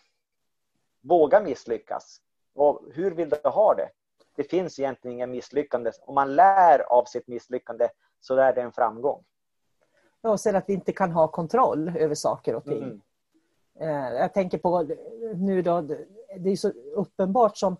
våga 1.00 1.40
misslyckas. 1.40 2.20
Och 2.54 2.82
hur 2.92 3.10
vill 3.10 3.28
du 3.28 3.48
ha 3.48 3.74
det? 3.74 3.90
Det 4.36 4.44
finns 4.44 4.78
egentligen 4.78 5.16
inga 5.16 5.26
misslyckanden. 5.26 5.92
Om 6.00 6.14
man 6.14 6.36
lär 6.36 6.92
av 6.92 7.04
sitt 7.04 7.26
misslyckande 7.26 7.88
så 8.20 8.36
är 8.36 8.54
det 8.54 8.62
en 8.62 8.72
framgång. 8.72 9.24
Ja, 10.20 10.30
och 10.30 10.40
sen 10.40 10.56
att 10.56 10.64
vi 10.66 10.72
inte 10.72 10.92
kan 10.92 11.12
ha 11.12 11.28
kontroll 11.28 11.96
över 11.96 12.14
saker 12.14 12.54
och 12.54 12.64
ting. 12.64 12.82
Mm. 12.82 13.00
Eh, 13.80 14.18
jag 14.18 14.34
tänker 14.34 14.58
på 14.58 14.82
nu 15.34 15.62
då, 15.62 15.80
det 16.38 16.50
är 16.50 16.56
så 16.56 16.68
uppenbart 16.94 17.56
som 17.56 17.76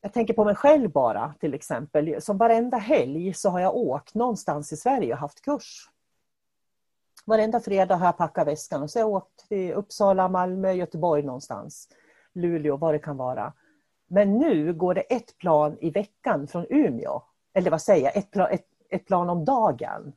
jag 0.00 0.12
tänker 0.12 0.34
på 0.34 0.44
mig 0.44 0.54
själv 0.54 0.90
bara 0.90 1.34
till 1.40 1.54
exempel. 1.54 2.22
Som 2.22 2.38
varenda 2.38 2.76
helg 2.76 3.34
så 3.34 3.50
har 3.50 3.60
jag 3.60 3.76
åkt 3.76 4.14
någonstans 4.14 4.72
i 4.72 4.76
Sverige 4.76 5.12
och 5.12 5.18
haft 5.18 5.42
kurs. 5.42 5.90
Varenda 7.24 7.60
fredag 7.60 7.96
har 7.96 8.06
jag 8.06 8.16
packat 8.16 8.46
väskan 8.46 8.82
och 8.82 8.90
så 8.90 8.98
har 8.98 9.02
jag 9.02 9.12
åkt 9.12 9.48
till 9.48 9.72
Uppsala, 9.72 10.28
Malmö, 10.28 10.72
Göteborg 10.72 11.22
någonstans. 11.22 11.88
Luleå, 12.32 12.76
vad 12.76 12.94
det 12.94 12.98
kan 12.98 13.16
vara. 13.16 13.52
Men 14.10 14.38
nu 14.38 14.72
går 14.74 14.94
det 14.94 15.00
ett 15.00 15.38
plan 15.38 15.76
i 15.80 15.90
veckan 15.90 16.46
från 16.46 16.66
Umeå. 16.70 17.22
Eller 17.54 17.70
vad 17.70 17.82
säger 17.82 18.04
jag, 18.04 18.16
ett 18.16 18.30
plan, 18.30 18.48
ett, 18.50 18.66
ett 18.90 19.06
plan 19.06 19.30
om 19.30 19.44
dagen. 19.44 20.12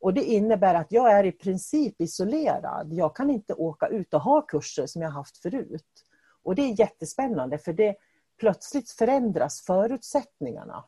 Och 0.00 0.14
Det 0.14 0.24
innebär 0.24 0.74
att 0.74 0.92
jag 0.92 1.12
är 1.12 1.24
i 1.24 1.32
princip 1.32 2.00
isolerad. 2.00 2.92
Jag 2.92 3.16
kan 3.16 3.30
inte 3.30 3.54
åka 3.54 3.86
ut 3.86 4.14
och 4.14 4.20
ha 4.20 4.42
kurser 4.42 4.86
som 4.86 5.02
jag 5.02 5.10
haft 5.10 5.38
förut. 5.38 6.04
Och 6.42 6.54
Det 6.54 6.62
är 6.62 6.80
jättespännande 6.80 7.58
för 7.58 7.72
det 7.72 7.96
plötsligt 8.38 8.90
förändras 8.90 9.60
förutsättningarna. 9.66 10.84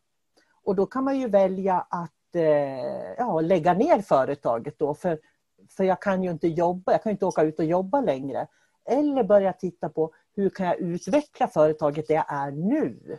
Och 0.64 0.76
då 0.76 0.87
kan 0.87 1.05
man 1.05 1.18
ju 1.18 1.29
välja 1.29 1.87
att 1.90 2.35
eh, 2.35 3.14
ja, 3.18 3.40
lägga 3.40 3.74
ner 3.74 4.03
företaget 4.03 4.79
då 4.79 4.94
för, 4.94 5.18
för 5.76 5.85
jag 5.85 6.03
kan 6.03 6.22
ju 6.22 6.31
inte 6.31 6.48
jobba, 6.48 6.92
jag 6.92 7.03
kan 7.03 7.12
inte 7.12 7.26
åka 7.26 7.42
ut 7.42 7.59
och 7.59 7.64
jobba 7.64 8.00
längre. 8.00 8.46
Eller 8.85 9.24
börja 9.24 9.53
titta 9.53 9.88
på 9.88 10.14
hur 10.37 10.51
kan 10.51 10.66
jag 10.66 10.79
utveckla 10.79 11.49
företaget 11.49 12.09
där 12.09 12.14
jag 12.14 12.33
är 12.33 12.51
nu? 12.51 13.19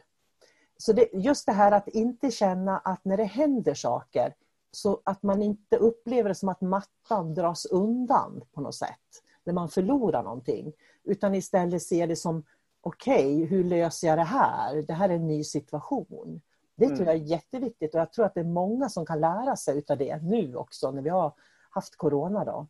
Så 0.77 0.93
det, 0.93 1.09
just 1.13 1.45
det 1.45 1.51
här 1.51 1.71
att 1.71 1.87
inte 1.87 2.31
känna 2.31 2.77
att 2.77 3.05
när 3.05 3.17
det 3.17 3.23
händer 3.23 3.73
saker 3.73 4.33
så 4.71 5.01
att 5.05 5.23
man 5.23 5.41
inte 5.41 5.77
upplever 5.77 6.29
det 6.29 6.35
som 6.35 6.49
att 6.49 6.61
mattan 6.61 7.33
dras 7.33 7.65
undan 7.65 8.41
på 8.53 8.61
något 8.61 8.75
sätt. 8.75 9.23
När 9.43 9.53
man 9.53 9.69
förlorar 9.69 10.23
någonting. 10.23 10.73
Utan 11.03 11.35
istället 11.35 11.83
ser 11.83 12.07
det 12.07 12.15
som 12.15 12.43
okej, 12.81 13.35
okay, 13.35 13.45
hur 13.45 13.63
löser 13.63 14.07
jag 14.07 14.17
det 14.17 14.23
här? 14.23 14.81
Det 14.87 14.93
här 14.93 15.09
är 15.09 15.13
en 15.13 15.27
ny 15.27 15.43
situation. 15.43 16.41
Det 16.75 16.87
tror 16.87 17.07
jag 17.07 17.15
är 17.15 17.19
jätteviktigt 17.19 17.95
och 17.95 18.01
jag 18.01 18.13
tror 18.13 18.25
att 18.25 18.33
det 18.33 18.39
är 18.39 18.43
många 18.45 18.89
som 18.89 19.05
kan 19.05 19.19
lära 19.19 19.55
sig 19.55 19.83
av 19.89 19.97
det 19.97 20.17
nu 20.17 20.55
också 20.55 20.91
när 20.91 21.01
vi 21.01 21.09
har 21.09 21.33
haft 21.69 21.95
corona. 21.95 22.45
Då. 22.45 22.67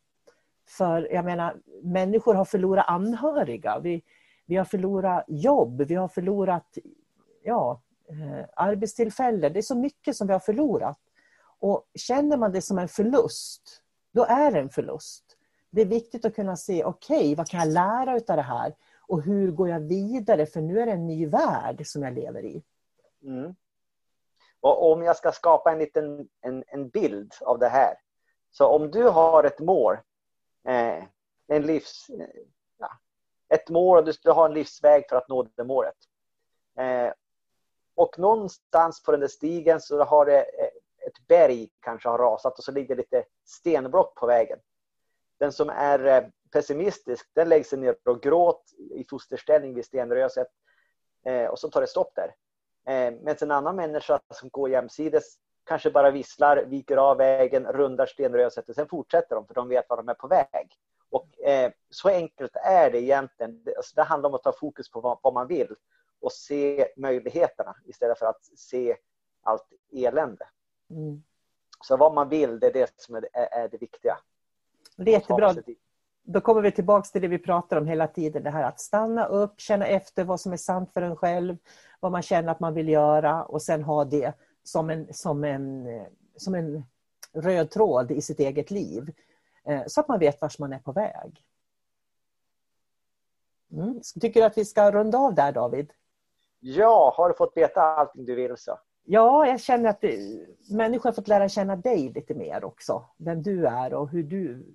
För 0.67 1.13
jag 1.13 1.25
menar, 1.25 1.61
människor 1.83 2.33
har 2.33 2.45
förlorat 2.45 2.85
anhöriga. 2.87 3.79
Vi, 3.79 4.03
vi 4.51 4.57
har 4.57 4.65
förlorat 4.65 5.25
jobb, 5.27 5.81
vi 5.81 5.95
har 5.95 6.07
förlorat 6.07 6.77
ja, 7.43 7.81
eh, 8.09 8.45
arbetstillfällen. 8.55 9.53
Det 9.53 9.59
är 9.59 9.61
så 9.61 9.75
mycket 9.75 10.15
som 10.15 10.27
vi 10.27 10.33
har 10.33 10.39
förlorat. 10.39 10.99
Och 11.59 11.89
känner 11.95 12.37
man 12.37 12.51
det 12.51 12.61
som 12.61 12.77
en 12.77 12.87
förlust, 12.87 13.81
då 14.11 14.25
är 14.25 14.51
det 14.51 14.59
en 14.59 14.69
förlust. 14.69 15.37
Det 15.69 15.81
är 15.81 15.85
viktigt 15.85 16.25
att 16.25 16.35
kunna 16.35 16.55
se, 16.55 16.83
okej, 16.83 17.17
okay, 17.17 17.35
vad 17.35 17.49
kan 17.49 17.59
jag 17.59 17.69
lära 17.69 18.13
av 18.13 18.21
det 18.25 18.41
här? 18.41 18.75
Och 19.07 19.21
hur 19.21 19.51
går 19.51 19.69
jag 19.69 19.79
vidare? 19.79 20.45
För 20.45 20.61
nu 20.61 20.79
är 20.79 20.85
det 20.85 20.91
en 20.91 21.07
ny 21.07 21.27
värld 21.27 21.81
som 21.85 22.03
jag 22.03 22.13
lever 22.13 22.45
i. 22.45 22.63
Mm. 23.23 23.55
Och 24.59 24.91
om 24.91 25.03
jag 25.03 25.17
ska 25.17 25.31
skapa 25.31 25.71
en 25.71 25.79
liten 25.79 26.29
en, 26.41 26.63
en 26.67 26.89
bild 26.89 27.33
av 27.41 27.59
det 27.59 27.69
här. 27.69 27.93
Så 28.51 28.67
om 28.67 28.91
du 28.91 29.03
har 29.03 29.43
ett 29.43 29.59
mål, 29.59 29.97
eh, 30.67 31.03
en 31.47 31.61
livs, 31.61 32.07
ett 33.53 33.69
mål 33.69 33.97
och 33.97 34.13
du 34.23 34.31
har 34.31 34.45
en 34.45 34.53
livsväg 34.53 35.09
för 35.09 35.15
att 35.15 35.29
nå 35.29 35.43
det 35.43 35.63
målet. 35.63 35.95
Eh, 36.77 37.13
och 37.95 38.19
någonstans 38.19 39.03
på 39.03 39.11
den 39.11 39.19
där 39.19 39.27
stigen 39.27 39.81
så 39.81 40.03
har 40.03 40.25
det 40.25 40.39
eh, 40.39 40.69
ett 41.07 41.27
berg 41.27 41.69
kanske 41.79 42.09
har 42.09 42.17
rasat 42.17 42.57
och 42.57 42.63
så 42.63 42.71
ligger 42.71 42.95
lite 42.95 43.23
stenblock 43.45 44.15
på 44.15 44.27
vägen. 44.27 44.59
Den 45.39 45.51
som 45.51 45.69
är 45.69 46.05
eh, 46.05 46.23
pessimistisk 46.51 47.29
den 47.33 47.49
lägger 47.49 47.63
sig 47.63 47.79
ner 47.79 47.95
och 48.05 48.21
gråter 48.21 48.79
i 48.79 49.05
fosterställning 49.09 49.73
vid 49.73 49.85
stenröset 49.85 50.47
eh, 51.25 51.45
och 51.45 51.59
så 51.59 51.69
tar 51.69 51.81
det 51.81 51.87
stopp 51.87 52.15
där. 52.15 52.35
Eh, 52.85 53.13
medan 53.13 53.35
en 53.41 53.51
annan 53.51 53.75
människa 53.75 54.19
som 54.33 54.49
går 54.49 54.69
jämsides 54.69 55.37
kanske 55.63 55.91
bara 55.91 56.11
visslar, 56.11 56.57
viker 56.57 56.97
av 56.97 57.17
vägen, 57.17 57.65
rundar 57.65 58.05
stenröset 58.05 58.69
och 58.69 58.75
sen 58.75 58.87
fortsätter 58.87 59.35
de 59.35 59.47
för 59.47 59.53
de 59.53 59.67
vet 59.67 59.89
var 59.89 59.97
de 59.97 60.09
är 60.09 60.13
på 60.13 60.27
väg. 60.27 60.77
Eh, 61.45 61.71
Så 61.89 62.09
enkelt 62.09 62.55
är 62.55 62.91
det 62.91 63.01
egentligen. 63.01 63.63
Alltså 63.77 63.95
det 63.95 64.03
handlar 64.03 64.29
om 64.29 64.35
att 64.35 64.43
ta 64.43 64.51
fokus 64.51 64.91
på 64.91 65.01
vad, 65.01 65.19
vad, 65.21 65.33
man 65.33 65.47
vill 65.47 65.75
och 66.21 66.31
se 66.31 66.87
möjligheterna 66.97 67.75
istället 67.85 68.19
för 68.19 68.25
att 68.25 68.45
se 68.55 68.97
allt 69.43 69.67
elände. 69.91 70.47
Mm. 70.89 71.23
Så 71.83 71.97
vad 71.97 72.13
man 72.13 72.29
vill, 72.29 72.59
det 72.59 72.67
är 72.67 72.73
det 72.73 72.93
som 72.95 73.15
är, 73.15 73.25
är 73.33 73.69
det 73.69 73.77
viktiga. 73.77 74.17
Det 74.95 75.11
är 75.11 75.19
jättebra. 75.19 75.55
Då 76.23 76.41
kommer 76.41 76.61
vi 76.61 76.71
tillbaka 76.71 77.07
till 77.07 77.21
det 77.21 77.27
vi 77.27 77.39
pratar 77.39 77.77
om 77.77 77.87
hela 77.87 78.07
tiden. 78.07 78.43
Det 78.43 78.49
här 78.49 78.63
att 78.63 78.79
stanna 78.79 79.25
upp, 79.25 79.59
känna 79.59 79.87
efter 79.87 80.23
vad 80.23 80.39
som 80.39 80.53
är 80.53 80.57
sant 80.57 80.91
för 80.93 81.01
en 81.01 81.15
själv, 81.15 81.57
vad 81.99 82.11
man 82.11 82.21
känner 82.21 82.51
att 82.51 82.59
man 82.59 82.73
vill 82.73 82.89
göra 82.89 83.43
och 83.43 83.61
sen 83.61 83.83
ha 83.83 84.05
det 84.05 84.33
som 84.63 84.89
en, 84.89 85.13
som 85.13 85.43
en, 85.43 85.87
som 86.35 86.55
en 86.55 86.83
röd 87.33 87.71
tråd 87.71 88.11
i 88.11 88.21
sitt 88.21 88.39
eget 88.39 88.71
liv. 88.71 89.13
Eh, 89.67 89.83
så 89.87 90.01
att 90.01 90.07
man 90.07 90.19
vet 90.19 90.41
vart 90.41 90.59
man 90.59 90.73
är 90.73 90.79
på 90.79 90.91
väg. 90.91 91.45
Mm. 93.71 94.01
Tycker 94.21 94.39
du 94.39 94.45
att 94.45 94.57
vi 94.57 94.65
ska 94.65 94.91
runda 94.91 95.17
av 95.17 95.35
där 95.35 95.51
David? 95.51 95.91
Ja, 96.59 97.13
har 97.17 97.29
du 97.29 97.35
fått 97.35 97.57
veta 97.57 97.81
allting 97.81 98.25
du 98.25 98.35
vill 98.35 98.57
så? 98.57 98.79
Ja, 99.03 99.47
jag 99.47 99.59
känner 99.59 99.89
att 99.89 100.01
det, 100.01 100.19
människor 100.69 101.09
har 101.09 101.13
fått 101.13 101.27
lära 101.27 101.49
känna 101.49 101.75
dig 101.75 102.09
lite 102.09 102.33
mer 102.33 102.63
också. 102.63 103.05
Vem 103.17 103.43
du 103.43 103.67
är 103.67 103.93
och 103.93 104.09
hur 104.09 104.23
du... 104.23 104.65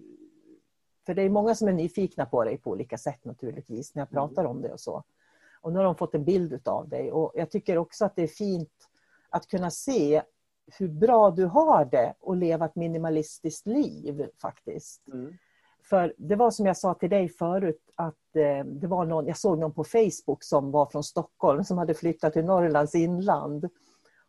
För 1.07 1.15
det 1.15 1.23
är 1.23 1.31
många 1.31 1.55
som 1.55 1.69
är 1.69 1.73
nyfikna 1.73 2.27
på 2.27 2.45
dig 2.45 2.59
på 2.59 2.71
olika 2.71 2.99
sätt 2.99 3.25
naturligtvis 3.25 3.95
när 3.95 4.01
jag 4.03 4.13
mm. 4.13 4.29
pratar 4.29 4.45
om 4.45 4.63
det 4.63 4.73
och 4.73 4.81
så. 4.81 5.05
Och 5.61 5.73
nu 5.73 5.79
har 5.79 5.85
de 5.85 5.97
fått 5.97 6.15
en 6.15 6.25
bild 6.25 6.69
av 6.69 6.89
dig. 6.89 7.13
Och 7.13 7.33
jag 7.35 7.51
tycker 7.51 7.79
också 7.79 8.05
att 8.05 8.17
det 8.17 8.23
är 8.23 8.27
fint 8.27 8.89
att 9.29 9.47
kunna 9.47 9.71
se 9.71 10.23
hur 10.79 10.89
bra 10.89 11.31
du 11.31 11.45
har 11.45 11.85
det 11.85 12.15
och 12.21 12.37
leva 12.37 12.67
ett 12.67 12.77
minimalistiskt 12.77 13.67
liv 13.67 14.29
faktiskt. 14.43 15.09
Mm. 15.09 15.35
För 15.89 16.15
det 16.19 16.37
var 16.37 16.51
som 16.51 16.67
jag 16.67 16.77
sa 16.77 16.95
till 16.95 17.11
dig 17.11 17.29
förut 17.29 17.91
att 17.95 18.37
eh, 18.37 18.65
det 18.65 18.87
var 18.87 19.05
någon, 19.05 19.27
jag 19.27 19.37
såg 19.37 19.59
någon 19.59 19.75
på 19.75 19.85
Facebook 19.85 20.45
som 20.45 20.71
var 20.71 20.87
från 20.87 21.05
Stockholm 21.05 21.65
som 21.65 21.79
hade 21.79 21.95
flyttat 21.95 22.33
till 22.33 22.45
Norrlands 22.45 22.95
inland 22.95 23.69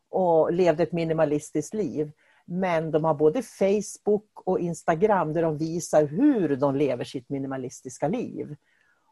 och 0.10 0.54
levde 0.54 0.84
ett 0.84 0.92
minimalistiskt 0.92 1.74
liv. 1.74 2.12
Men 2.46 2.92
de 2.92 3.04
har 3.04 3.14
både 3.14 3.42
Facebook 3.42 4.30
och 4.34 4.60
Instagram 4.60 5.34
där 5.34 5.42
de 5.42 5.58
visar 5.58 6.06
hur 6.06 6.56
de 6.56 6.76
lever 6.76 7.04
sitt 7.04 7.30
minimalistiska 7.30 8.08
liv. 8.08 8.56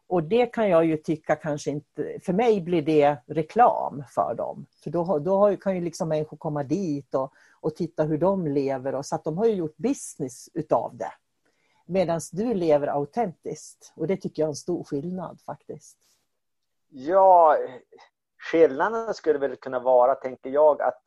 Och 0.08 0.22
det 0.22 0.46
kan 0.46 0.68
jag 0.68 0.84
ju 0.84 0.96
tycka 0.96 1.36
kanske 1.36 1.70
inte, 1.70 2.18
för 2.22 2.32
mig 2.32 2.60
blir 2.60 2.82
det 2.82 3.16
reklam 3.26 4.04
för 4.08 4.34
dem. 4.34 4.66
För 4.84 4.90
då, 4.90 5.18
då 5.18 5.56
kan 5.56 5.74
ju 5.74 5.80
liksom 5.80 6.08
människor 6.08 6.36
komma 6.36 6.62
dit 6.62 7.14
och, 7.14 7.32
och 7.60 7.76
titta 7.76 8.02
hur 8.02 8.18
de 8.18 8.46
lever. 8.46 8.94
Och, 8.94 9.06
så 9.06 9.14
att 9.14 9.24
de 9.24 9.38
har 9.38 9.46
ju 9.46 9.54
gjort 9.54 9.76
business 9.76 10.48
utav 10.54 10.96
det. 10.96 11.12
Medan 11.86 12.20
du 12.32 12.54
lever 12.54 12.86
autentiskt. 12.86 13.92
Och 13.96 14.06
det 14.06 14.16
tycker 14.16 14.42
jag 14.42 14.46
är 14.46 14.50
en 14.50 14.56
stor 14.56 14.84
skillnad 14.84 15.40
faktiskt. 15.46 15.96
Ja, 16.88 17.56
skillnaden 18.38 19.14
skulle 19.14 19.38
väl 19.38 19.56
kunna 19.56 19.78
vara, 19.78 20.14
tänker 20.14 20.50
jag, 20.50 20.82
att 20.82 21.02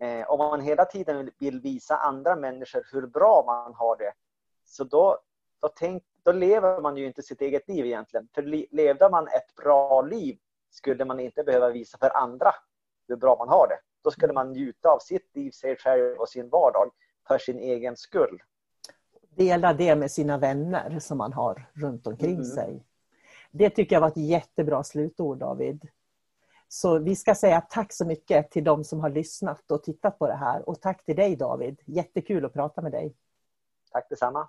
eh, 0.00 0.30
om 0.30 0.38
man 0.38 0.60
hela 0.60 0.84
tiden 0.84 1.30
vill 1.38 1.60
visa 1.60 1.96
andra 1.96 2.36
människor 2.36 2.86
hur 2.92 3.06
bra 3.06 3.42
man 3.46 3.74
har 3.74 3.96
det, 3.96 4.12
så 4.64 4.84
då, 4.84 5.18
då, 5.60 5.68
tänk, 5.76 6.02
då 6.28 6.32
lever 6.32 6.80
man 6.80 6.96
ju 6.96 7.06
inte 7.06 7.22
sitt 7.22 7.40
eget 7.40 7.68
liv 7.68 7.86
egentligen. 7.86 8.28
För 8.34 8.42
levde 8.76 9.10
man 9.10 9.26
ett 9.26 9.54
bra 9.56 10.02
liv 10.02 10.38
skulle 10.70 11.04
man 11.04 11.20
inte 11.20 11.44
behöva 11.44 11.70
visa 11.70 11.98
för 11.98 12.16
andra 12.16 12.54
hur 13.08 13.16
bra 13.16 13.36
man 13.38 13.48
har 13.48 13.68
det. 13.68 13.78
Då 14.04 14.10
skulle 14.10 14.32
man 14.32 14.52
njuta 14.52 14.88
av 14.88 14.98
sitt 14.98 15.36
liv, 15.36 15.50
sig 15.50 15.76
själv 15.76 16.16
och 16.18 16.28
sin 16.28 16.48
vardag 16.48 16.90
för 17.28 17.38
sin 17.38 17.58
egen 17.58 17.96
skull. 17.96 18.42
Dela 19.30 19.72
det 19.72 19.96
med 19.96 20.10
sina 20.10 20.38
vänner 20.38 20.98
som 20.98 21.18
man 21.18 21.32
har 21.32 21.70
runt 21.74 22.06
omkring 22.06 22.34
mm. 22.34 22.44
sig. 22.44 22.84
Det 23.50 23.70
tycker 23.70 23.96
jag 23.96 24.00
var 24.00 24.08
ett 24.08 24.16
jättebra 24.16 24.84
slutord 24.84 25.38
David. 25.38 25.88
Så 26.68 26.98
vi 26.98 27.16
ska 27.16 27.34
säga 27.34 27.60
tack 27.60 27.92
så 27.92 28.06
mycket 28.06 28.50
till 28.50 28.64
de 28.64 28.84
som 28.84 29.00
har 29.00 29.10
lyssnat 29.10 29.70
och 29.70 29.82
tittat 29.82 30.18
på 30.18 30.26
det 30.26 30.36
här. 30.36 30.68
Och 30.68 30.80
tack 30.80 31.04
till 31.04 31.16
dig 31.16 31.36
David. 31.36 31.80
Jättekul 31.84 32.44
att 32.44 32.52
prata 32.52 32.82
med 32.82 32.92
dig. 32.92 33.14
Tack 33.92 34.08
detsamma. 34.08 34.48